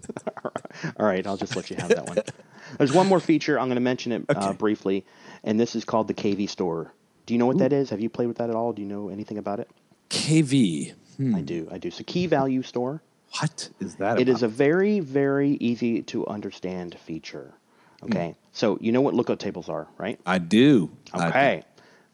[1.00, 2.18] All right, I'll just let you have that one.
[2.78, 3.58] There's one more feature.
[3.60, 5.06] I'm going to mention it uh, briefly,
[5.46, 6.94] and this is called the KV Store.
[7.26, 7.90] Do you know what that is?
[7.90, 8.74] Have you played with that at all?
[8.74, 9.70] Do you know anything about it?
[10.10, 10.94] KV.
[11.18, 11.36] Hmm.
[11.36, 11.68] I do.
[11.72, 11.92] I do.
[11.92, 13.02] So Key Value Store.
[13.40, 14.20] What is that?
[14.20, 17.54] It is a very, very easy to understand feature.
[18.02, 18.06] Hmm.
[18.06, 18.36] Okay.
[18.52, 20.20] So you know what lookup tables are, right?
[20.26, 20.92] I do.
[21.14, 21.26] I do.
[21.26, 21.64] Okay.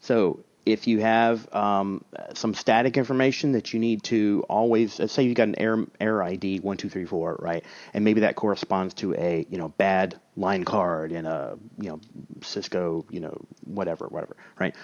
[0.00, 2.04] So if you have um,
[2.34, 6.22] some static information that you need to always let's say you've got an error, error
[6.22, 10.20] ID one two three four right, and maybe that corresponds to a you know bad
[10.36, 12.00] line card in a you know
[12.42, 14.74] Cisco you know whatever whatever right.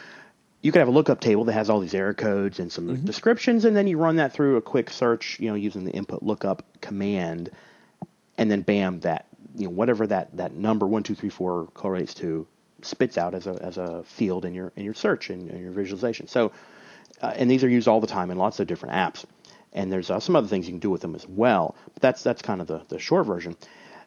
[0.63, 3.65] You could have a lookup table that has all these error codes and some descriptions,
[3.65, 6.65] and then you run that through a quick search, you know, using the input lookup
[6.81, 7.51] command,
[8.37, 12.15] and then bam, that you know whatever that that number one two three four correlates
[12.15, 12.49] to
[12.87, 16.27] spits out as a as a field in your in your search and your visualization.
[16.29, 16.53] So,
[17.21, 19.25] uh, and these are used all the time in lots of different apps.
[19.73, 21.77] And there's uh, some other things you can do with them as well.
[21.93, 23.57] But that's that's kind of the the short version.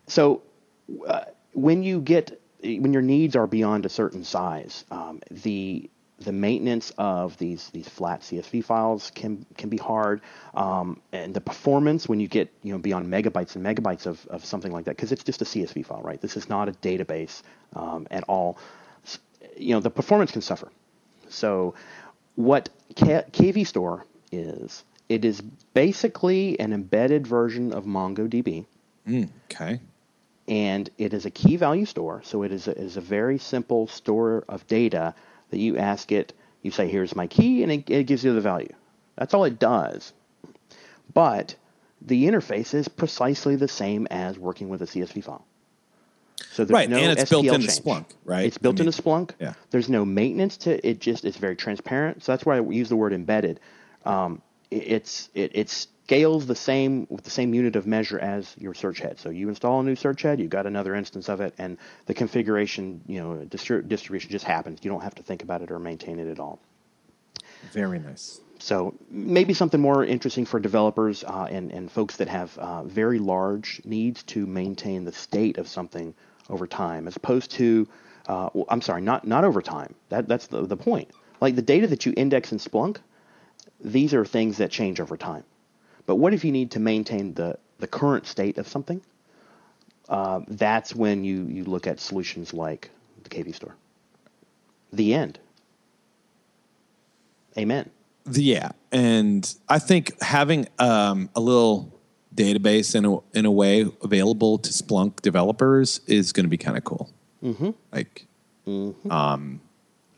[0.07, 0.41] So,
[1.07, 5.89] uh, when you get when your needs are beyond a certain size, um, the
[6.19, 10.21] the maintenance of these these flat CSV files can can be hard,
[10.53, 14.43] um, and the performance when you get you know beyond megabytes and megabytes of, of
[14.45, 16.19] something like that because it's just a CSV file, right?
[16.21, 17.41] This is not a database
[17.75, 18.57] um, at all.
[19.57, 20.71] You know the performance can suffer.
[21.29, 21.75] So,
[22.35, 25.41] what K- KV Store is, it is
[25.73, 28.65] basically an embedded version of MongoDB
[29.51, 29.79] Okay.
[30.47, 32.21] and it is a key value store.
[32.23, 35.13] So it is a, is a very simple store of data
[35.51, 36.33] that you ask it.
[36.61, 38.73] You say, "Here's my key," and it, it gives you the value.
[39.15, 40.13] That's all it does.
[41.13, 41.55] But
[42.01, 45.45] the interface is precisely the same as working with a CSV file.
[46.51, 47.79] So there's Right, no and it's built into change.
[47.79, 48.45] Splunk, right?
[48.45, 49.31] It's built I mean, into Splunk.
[49.39, 49.53] yeah.
[49.71, 50.99] There's no maintenance to it.
[50.99, 52.23] Just it's very transparent.
[52.23, 53.59] So that's why I use the word embedded.
[54.05, 54.41] Um,
[54.71, 58.73] it, it's it, it scales the same with the same unit of measure as your
[58.73, 59.19] search head.
[59.19, 62.15] So you install a new search head, you got another instance of it, and the
[62.15, 64.79] configuration, you know, distri- distribution just happens.
[64.81, 66.57] You don't have to think about it or maintain it at all.
[67.71, 68.41] Very nice.
[68.57, 73.19] So maybe something more interesting for developers uh, and, and folks that have uh, very
[73.19, 76.15] large needs to maintain the state of something
[76.49, 77.87] over time, as opposed to,
[78.25, 79.93] uh, well, I'm sorry, not not over time.
[80.09, 81.11] That that's the the point.
[81.39, 82.97] Like the data that you index in Splunk,
[83.79, 85.43] these are things that change over time.
[86.09, 88.99] But what if you need to maintain the the current state of something?
[90.09, 92.89] Uh, that's when you you look at solutions like
[93.21, 93.75] the KV Store.
[94.91, 95.37] The end.
[97.55, 97.91] Amen.
[98.25, 101.93] The- yeah, and I think having um, a little
[102.33, 106.75] database in a in a way available to Splunk developers is going to be kind
[106.75, 107.07] of cool.
[107.43, 107.69] Mm-hmm.
[107.91, 108.25] Like,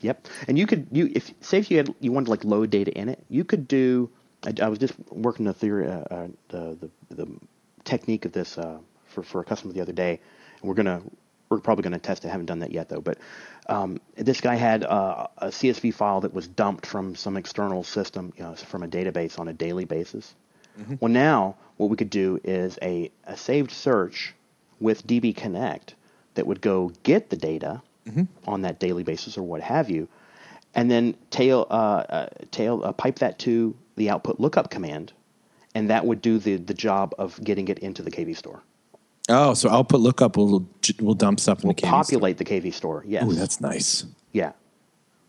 [0.00, 0.26] Yep.
[0.48, 2.92] And you could you if say if you had you wanted to like load data
[2.92, 4.08] in it, you could do.
[4.46, 7.28] I, I was just working the theory, uh, uh, the, the the
[7.84, 10.20] technique of this uh, for for a customer the other day,
[10.60, 11.02] and we're gonna
[11.48, 12.28] we're probably gonna test it.
[12.28, 13.00] I haven't done that yet though.
[13.00, 13.18] But
[13.68, 18.32] um, this guy had uh, a CSV file that was dumped from some external system,
[18.36, 20.34] you know, from a database on a daily basis.
[21.00, 24.34] Well, now what we could do is a, a saved search
[24.80, 25.94] with DB Connect
[26.34, 27.82] that would go get the data
[28.46, 30.08] on that daily basis or what have you,
[30.74, 35.12] and then tail uh, uh, tail uh, pipe that to the output lookup command,
[35.74, 38.62] and that would do the the job of getting it into the KV store.
[39.28, 40.68] oh, so output lookup will
[41.00, 43.04] will dump stuff in Will the KV populate the KV store.
[43.06, 43.24] Yes.
[43.24, 44.04] Ooh, that's nice.
[44.32, 44.52] Yeah.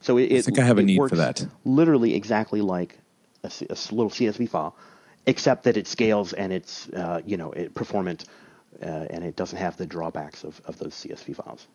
[0.01, 1.45] So it, it think I have a it need for that.
[1.63, 2.97] Literally exactly like
[3.43, 3.49] a
[3.91, 4.75] little CSV file,
[5.25, 8.25] except that it scales and it's uh, you know it performant,
[8.81, 11.67] uh, and it doesn't have the drawbacks of, of those CSV files.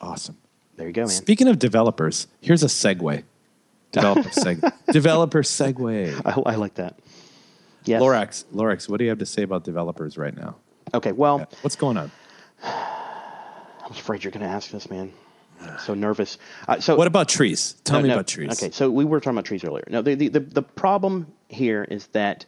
[0.00, 0.36] Awesome.
[0.76, 1.10] There you go, man.
[1.10, 3.22] Speaking of developers, here's a segue.
[3.92, 4.72] Developer segue.
[4.92, 6.22] Developer segue.
[6.24, 6.98] I, I like that.
[7.84, 8.00] Yes.
[8.02, 10.56] Lorax, Lorax, what do you have to say about developers right now?
[10.94, 11.12] Okay.
[11.12, 12.10] Well, What's going on?
[12.64, 15.12] I was afraid you're going to ask this, man.
[15.60, 16.38] I'm so nervous.
[16.68, 17.74] Uh, so What about trees?
[17.84, 18.14] Tell No, me no.
[18.14, 18.52] about trees.
[18.52, 19.84] Okay, so we were talking about trees earlier.
[19.88, 22.46] No, the, the, the, the problem here is that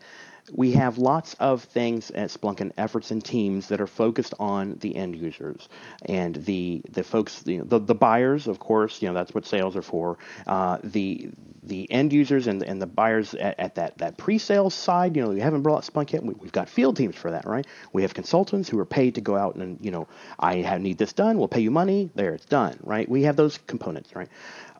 [0.52, 4.76] we have lots of things at Splunk and efforts and teams that are focused on
[4.80, 5.68] the end users
[6.04, 9.82] and the the folks, the, the buyers, of course, you know, that's what sales are
[9.82, 10.18] for.
[10.46, 11.30] Uh, the
[11.62, 15.30] the end users and, and the buyers at, at that, that pre-sales side, you know,
[15.30, 16.22] we haven't brought Splunk yet.
[16.22, 17.66] We, we've got field teams for that, right?
[17.92, 20.06] We have consultants who are paid to go out and, you know,
[20.38, 21.38] I have, need this done.
[21.38, 22.10] We'll pay you money.
[22.14, 23.08] There, it's done, right?
[23.08, 24.28] We have those components, right?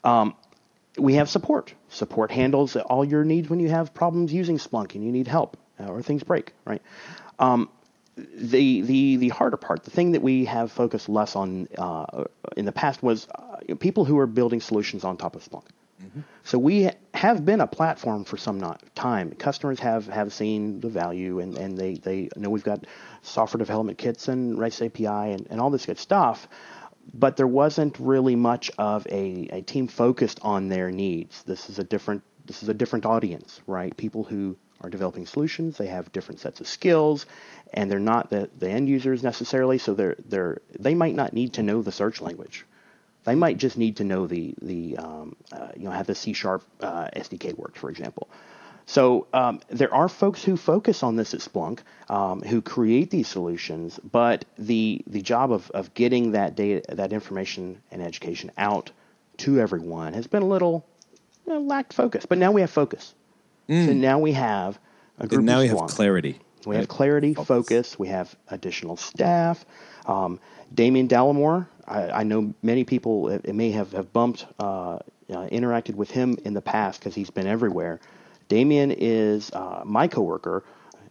[0.04, 0.34] Um,
[0.98, 1.74] we have support.
[1.88, 5.56] Support handles all your needs when you have problems using Splunk and you need help
[5.80, 6.82] uh, or things break, right?
[7.38, 7.68] Um,
[8.16, 12.24] the the the harder part, the thing that we have focused less on uh,
[12.56, 15.64] in the past was uh, people who are building solutions on top of Splunk.
[16.44, 19.32] So we have been a platform for some not time.
[19.32, 22.86] Customers have, have seen the value and, and they, they know we've got
[23.22, 26.46] software development kits and REST API and, and all this good stuff.
[27.12, 31.42] But there wasn't really much of a, a team focused on their needs.
[31.44, 33.96] This is a different this is a different audience, right?
[33.96, 37.26] People who are developing solutions, they have different sets of skills,
[37.72, 39.78] and they're not the, the end users necessarily.
[39.78, 42.66] So they're they're they might not need to know the search language
[43.24, 46.32] They might just need to know the the um, uh, you know how the C
[46.32, 48.28] sharp uh, SDK works, for example.
[48.86, 53.28] So um, there are folks who focus on this at Splunk, um, who create these
[53.28, 58.90] solutions, but the the job of, of getting that data, that information and education out
[59.38, 60.86] to everyone has been a little
[61.46, 62.26] you know, lacked focus.
[62.26, 63.14] But now we have focus.
[63.68, 64.78] So now we have
[65.18, 66.38] a group And now of we have clarity.
[66.66, 67.46] We have clarity, Focus.
[67.46, 67.98] focus.
[67.98, 69.64] We have additional staff.
[70.06, 70.40] Um,
[70.74, 75.94] Damien Dallimore, I, I know many people uh, may have, have bumped, uh, uh, interacted
[75.94, 78.00] with him in the past because he's been everywhere.
[78.48, 80.64] Damien is uh, my coworker,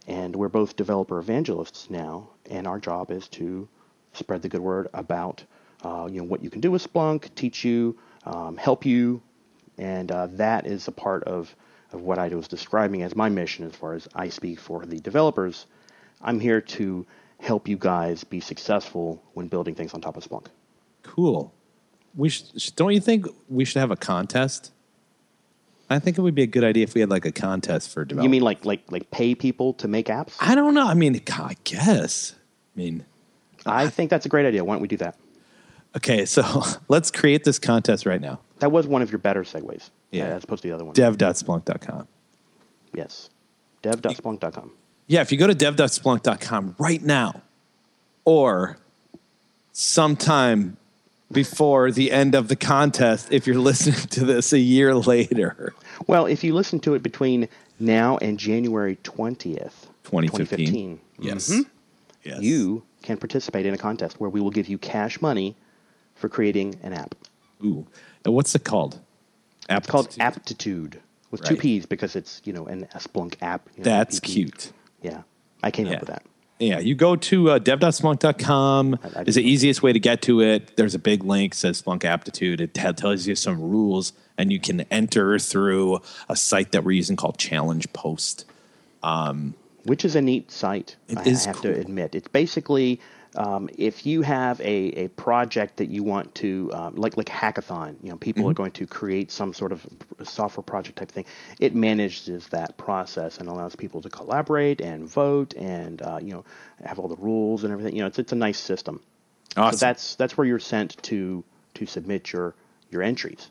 [0.07, 3.67] and we're both developer evangelists now, and our job is to
[4.13, 5.43] spread the good word about
[5.83, 9.21] uh, you know what you can do with Splunk, teach you, um, help you,
[9.77, 11.53] and uh, that is a part of,
[11.91, 14.99] of what I was describing as my mission as far as I speak for the
[14.99, 15.65] developers.
[16.21, 17.05] I'm here to
[17.39, 20.47] help you guys be successful when building things on top of Splunk.
[21.01, 21.53] Cool.
[22.15, 24.71] We should, sh- don't you think we should have a contest?
[25.93, 28.03] I think it would be a good idea if we had like a contest for
[28.03, 28.25] development.
[28.25, 30.35] You mean like like like pay people to make apps?
[30.39, 30.87] I don't know.
[30.87, 32.35] I mean, I guess.
[32.75, 33.05] I mean,
[33.65, 34.63] I think that's a great idea.
[34.63, 35.17] Why don't we do that?
[35.95, 36.25] okay.
[36.25, 38.39] So let's create this contest right now.
[38.59, 39.89] That was one of your better segues.
[40.11, 40.25] Yeah.
[40.25, 40.93] as opposed to the other one.
[40.93, 42.07] Dev.splunk.com.
[42.93, 43.29] yes,
[43.81, 44.71] dev.splunk.com.
[45.07, 47.41] Yeah, if you go to dev.splunk.com right now,
[48.25, 48.77] or
[49.71, 50.77] sometime
[51.33, 55.73] before the end of the contest, if you're listening to this a year later,
[56.07, 57.47] Well, if you listen to it between
[57.79, 60.99] now and January 20th, 2015.
[61.19, 61.49] Yes.
[61.49, 61.65] Mhm,
[62.23, 62.41] Yes.
[62.41, 65.55] you can participate in a contest where we will give you cash money
[66.15, 67.15] for creating an app.
[67.63, 67.85] Ooh.
[68.25, 68.99] And what's it called?
[69.69, 70.21] It's called Aptitude.
[70.21, 70.99] Aptitude
[71.31, 73.67] with two P's because it's you know an Splunk app.
[73.75, 74.25] you know, That's APP.
[74.25, 74.71] cute.
[75.01, 75.23] Yeah,
[75.63, 75.93] I came Yeah.
[75.93, 76.23] up with that.
[76.59, 78.99] Yeah, you go to uh, dev.splunk.com.
[79.25, 80.77] Is the easiest way to get to it.
[80.77, 82.61] There's a big link says Splunk Aptitude.
[82.61, 85.99] It te- tells you some rules, and you can enter through
[86.29, 88.45] a site that we're using called ChallengePost.
[89.85, 90.95] which is a neat site.
[91.09, 91.73] It I is have cool.
[91.73, 93.01] to admit, it's basically
[93.35, 97.95] um, if you have a, a project that you want to um, like like hackathon,
[98.03, 98.49] you know, people Mm-hmm.
[98.49, 99.85] are going to create some sort of
[100.23, 101.25] software project type thing.
[101.59, 106.45] It manages that process and allows people to collaborate and vote and uh, you know
[106.83, 107.95] have all the rules and everything.
[107.95, 109.01] You know, it's it's a nice system.
[109.57, 109.71] Awesome.
[109.71, 111.43] So that's that's where you're sent to
[111.75, 112.55] to submit your
[112.91, 113.49] your entries.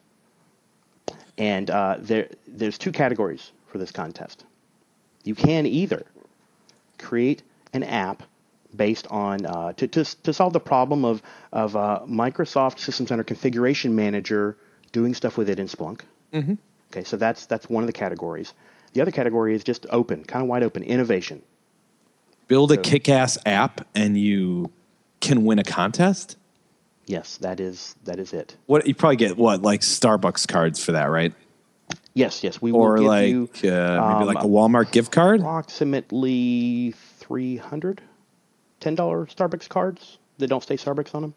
[1.38, 4.44] And uh, there there's two categories for this contest.
[5.24, 6.04] You can either
[6.98, 8.22] create an app
[8.74, 13.24] based on uh, to, to to solve the problem of of uh, Microsoft System Center
[13.24, 14.56] Configuration Manager
[14.92, 16.00] doing stuff with it in Splunk.
[16.32, 16.54] Mm-hmm.
[16.90, 18.54] Okay, so that's that's one of the categories.
[18.92, 21.42] The other category is just open, kind of wide open, innovation.
[22.48, 24.70] Build a kick ass app, and you
[25.20, 26.36] can win a contest.
[27.06, 28.56] Yes, that is that is it.
[28.66, 31.32] What you probably get what like Starbucks cards for that, right?
[32.14, 35.12] Yes, yes, we will Or give like you uh, maybe um, like a Walmart gift
[35.12, 35.40] card.
[35.40, 36.92] approximately
[38.82, 41.34] 300 $10 Starbucks cards that don't say Starbucks on them.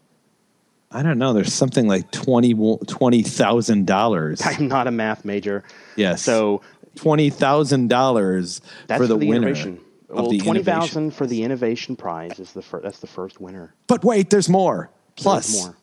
[0.91, 1.33] I don't know.
[1.33, 2.53] There's something like twenty
[2.87, 4.41] twenty thousand dollars.
[4.45, 5.63] I'm not a math major.
[5.97, 6.21] Yes.
[6.21, 6.61] So
[6.95, 9.79] twenty thousand dollars for the, winner innovation.
[10.09, 12.83] of Well, the twenty thousand for the innovation prize is the first.
[12.83, 13.73] That's the first winner.
[13.87, 14.89] But wait, there's more.
[15.17, 15.75] Plus, There's more.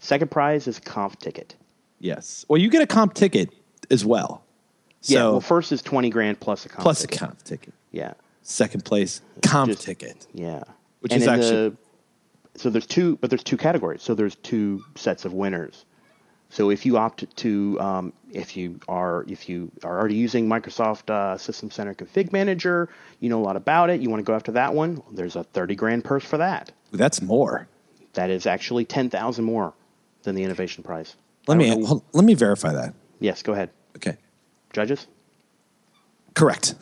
[0.00, 1.56] Second prize is a conf ticket.
[1.98, 2.44] yes.
[2.48, 3.50] Well, you get a comp ticket
[3.90, 4.44] as well.
[5.00, 5.22] So yeah.
[5.24, 7.72] Well, first is twenty grand plus a conf plus a comp ticket.
[7.90, 8.12] Yeah.
[8.42, 10.26] Second place comp Just- ticket.
[10.34, 10.62] Yeah.
[11.06, 11.76] Which And is actually- the-
[12.56, 14.02] so there's two, but there's two categories.
[14.02, 15.84] So there's two sets of winners.
[16.50, 21.08] So if you opt to, um, if you are if you are already using Microsoft
[21.08, 22.88] uh, System Center Config Manager,
[23.20, 24.00] you know a lot about it.
[24.00, 25.00] You want to go after that one.
[25.12, 26.72] There's a 30 grand purse for that.
[26.90, 27.68] That's more.
[28.14, 29.74] That is actually 10,000 more
[30.24, 31.14] than the innovation prize.
[31.46, 32.94] Let me hold, let me verify that.
[33.20, 34.16] Yes, go ahead, Okay.
[34.72, 35.06] judges.
[36.34, 36.74] Correct.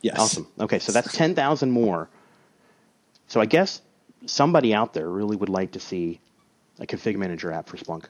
[0.00, 0.18] Yes.
[0.18, 0.46] Awesome.
[0.60, 2.08] Okay, so that's 10,000 more.
[3.28, 3.80] So I guess
[4.26, 6.20] somebody out there really would like to see
[6.80, 8.06] a config manager app for Splunk.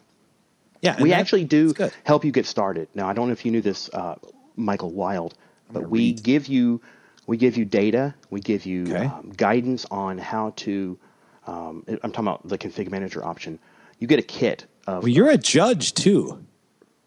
[0.81, 1.01] Yeah.
[1.03, 2.89] we actually do help you get started.
[2.95, 4.15] Now, I don't know if you knew this, uh,
[4.57, 5.35] Michael Wilde,
[5.73, 6.23] but we read.
[6.23, 6.81] give you
[7.27, 9.05] we give you data, we give you Okay.
[9.07, 10.99] um, guidance on how to.
[11.47, 13.59] Um, I'm talking about the config manager option.
[13.99, 16.45] You get a kit of Well, you're a judge too.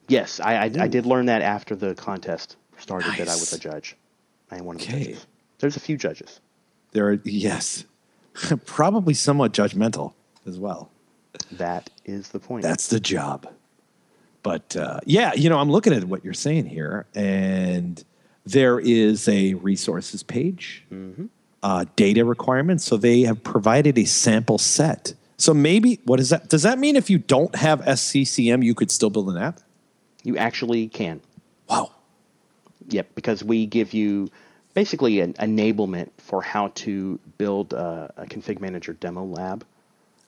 [0.07, 0.39] yes.
[0.39, 3.95] I, I, I did learn that after the contest started that I was a judge.
[4.51, 5.25] I am one of the judges.
[5.59, 6.39] There's a few judges.
[6.91, 7.85] There are yes,
[8.65, 10.13] probably somewhat judgmental
[10.45, 10.91] as well.
[11.51, 12.63] That is the point.
[12.63, 13.47] That's the job.
[14.43, 18.03] But uh, yeah, you know, I'm looking at what you're saying here, and
[18.45, 20.85] there is a resources page,
[21.63, 22.83] uh, data requirements.
[22.85, 25.13] So they have provided a sample set.
[25.37, 26.49] So maybe what is that?
[26.49, 29.59] Does that mean if you don't have SCCM, you could still build an app?
[30.23, 31.21] You actually can.
[31.69, 31.91] Wow.
[32.89, 34.29] Yep, because we give you
[34.73, 39.65] basically an enablement for how to build a, a config manager demo lab.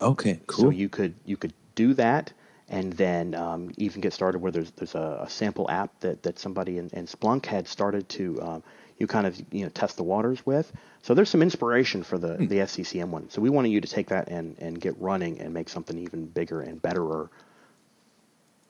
[0.01, 0.41] Okay.
[0.47, 0.65] Cool.
[0.65, 2.33] So you could you could do that,
[2.67, 6.39] and then um, even get started where there's there's a, a sample app that, that
[6.39, 8.63] somebody in, in Splunk had started to um,
[8.97, 10.73] you kind of you know test the waters with.
[11.03, 13.29] So there's some inspiration for the the SCCM one.
[13.29, 16.25] So we wanted you to take that and and get running and make something even
[16.25, 17.29] bigger and betterer.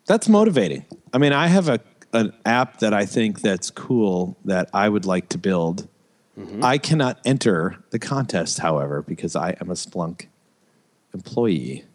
[0.06, 0.86] That's motivating.
[1.12, 1.80] I mean, I have a
[2.14, 5.88] an app that I think that's cool that I would like to build.
[6.38, 6.64] Mm-hmm.
[6.64, 10.28] I cannot enter the contest, however, because I am a Splunk
[11.14, 11.86] employee.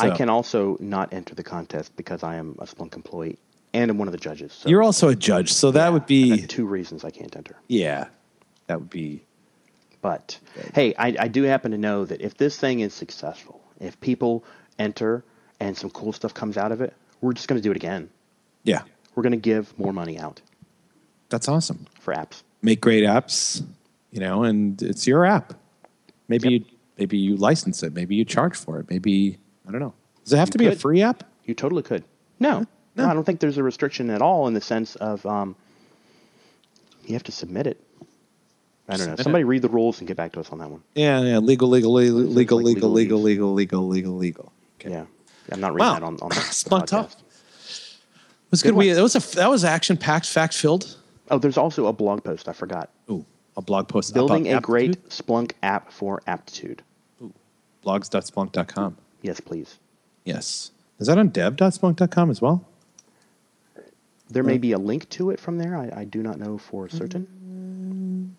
[0.00, 3.38] I can also not enter the contest because I am a Splunk employee
[3.72, 4.52] and I'm one of the judges.
[4.52, 7.56] So You're also a judge, so that would be two reasons I can't enter.
[7.68, 8.06] yeah,
[8.66, 9.22] that would be
[10.00, 10.38] But
[10.74, 14.44] hey, I, I do happen to know that if this thing is successful, if people
[14.78, 15.22] enter
[15.60, 18.10] and some cool stuff comes out of it, we're just going to do it again.
[18.64, 18.82] yeah.
[19.14, 20.42] We're going to give more money out
[21.30, 21.86] That's awesome.
[22.00, 22.42] for apps.
[22.62, 23.62] Make great apps,
[24.10, 25.54] you know, and it's your app.
[26.28, 26.60] Maybe Yep.
[26.62, 26.66] you
[26.98, 27.92] maybe you license it.
[27.94, 28.90] Maybe you charge for it.
[28.90, 29.38] Maybe
[29.68, 29.94] I don't know.
[30.24, 31.22] Does it have to be a free app?
[31.44, 32.02] You totally could.
[32.40, 32.64] No,
[32.96, 35.54] no, I don't think there's a restriction at all in the sense of um,
[37.04, 37.80] you have to submit it.
[38.88, 39.16] I don't know.
[39.16, 40.80] Somebody read the rules and get back to us on that one.
[40.94, 41.38] Yeah, yeah.
[41.38, 44.52] Legal, legal, legal, legal, like legal, legal, legal, legal, legal, legal.
[44.80, 44.90] Okay.
[44.90, 45.06] Yeah,
[45.52, 45.94] I'm not reading Wow.
[45.94, 47.12] that on, on the podcast.
[47.12, 48.76] It was Good good.
[48.76, 50.96] We, that was a that was action packed, fact filled.
[51.30, 52.48] Oh, there's also a blog post.
[52.48, 52.90] I forgot.
[53.10, 53.24] Ooh,
[53.56, 55.08] a blog post Building a great?
[55.08, 56.82] Splunk app for aptitude.
[57.22, 57.32] Ooh,
[57.84, 58.96] blogs.splunk.com.
[59.22, 59.78] Yes, please.
[60.24, 60.70] Yes.
[60.98, 62.66] Is that on dev.splunk.com as well?
[64.28, 65.76] There may be a link to it from there.
[65.76, 68.34] I, I do not know for certain.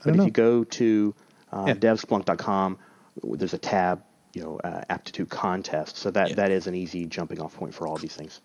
[0.00, 0.24] I But if know.
[0.26, 1.14] you go to
[1.52, 1.74] uh, Yeah.
[1.74, 2.78] devsplunk.com,
[3.22, 4.02] there's a tab,
[4.34, 5.96] you know, uh, aptitude contest.
[5.96, 6.34] So that, Yeah.
[6.36, 8.40] that is an easy jumping off point for all these things.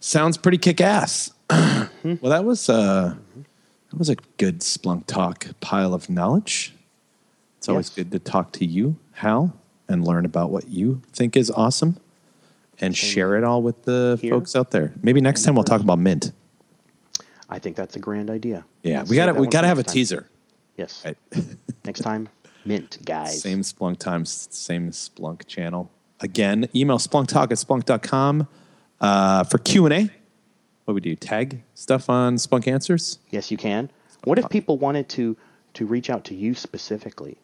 [0.00, 1.32] Sounds pretty kick ass.
[2.04, 3.14] well, that was uh,
[3.90, 6.74] that was a good Splunk talk pile of knowledge.
[7.58, 7.94] It's always Yes.
[7.96, 9.54] good to talk to you, Hal,
[9.88, 11.96] and learn about what you think is awesome,
[12.80, 14.30] and share it all with the Here.
[14.32, 14.92] folks out there.
[15.02, 16.32] Maybe next time we'll talk about Mint.
[17.50, 18.64] I think that's a grand idea.
[18.82, 19.94] Yeah, Let's we got to we got to have a time.
[19.94, 20.28] teaser.
[20.76, 21.02] Yes.
[21.04, 21.16] Right.
[21.84, 22.28] Next time,
[22.64, 23.40] mint, guys.
[23.42, 25.90] Same Splunk times, same Splunk channel.
[26.20, 28.46] Again, email splunktalk at splunk.com
[29.00, 30.10] uh, for Q&A.
[30.88, 33.18] What we do, tag stuff on Splunk Answers?
[33.28, 33.90] Yes, you can.
[34.24, 35.36] What if people wanted to
[35.74, 37.36] to reach out to you specifically?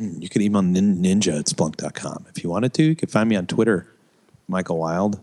[0.00, 2.24] You could email nin- ninja at splunk.com.
[2.34, 3.92] If you wanted to, you could find me on Twitter,
[4.48, 5.20] Michael Wilde,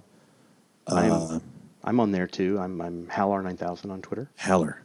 [0.85, 1.41] Uh, I'm,
[1.83, 2.59] I'm on there too.
[2.59, 4.29] I'm, I'm HalR9000 on Twitter.
[4.37, 4.83] Haller,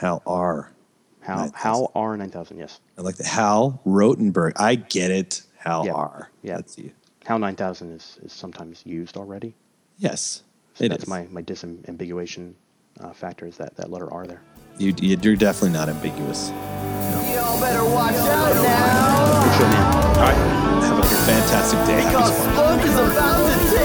[0.00, 0.72] Hal R.
[1.20, 1.54] How 9000.
[1.54, 2.80] Hal R9000, yes.
[2.98, 4.54] I like the Hal Rothenberg.
[4.56, 5.42] I get it.
[5.58, 5.92] Hal Yeah.
[5.92, 6.28] R.
[6.42, 6.56] Yeah.
[6.56, 6.90] That's you.
[7.24, 9.54] Hal 9000 is, is sometimes used already.
[9.98, 10.42] Yes,
[10.76, 11.08] So it that's is.
[11.08, 12.52] my, my disambiguation
[13.00, 14.42] uh, factor is that, that letter R there.
[14.78, 16.50] You, you, you're definitely not ambiguous.
[16.50, 19.44] Y'all better watch out now.
[19.44, 19.94] Good show, man.
[19.96, 20.36] All right.
[20.84, 22.02] Have a fantastic day.
[22.12, 22.52] Cause Splunk.
[22.52, 23.75] Splunk is about to take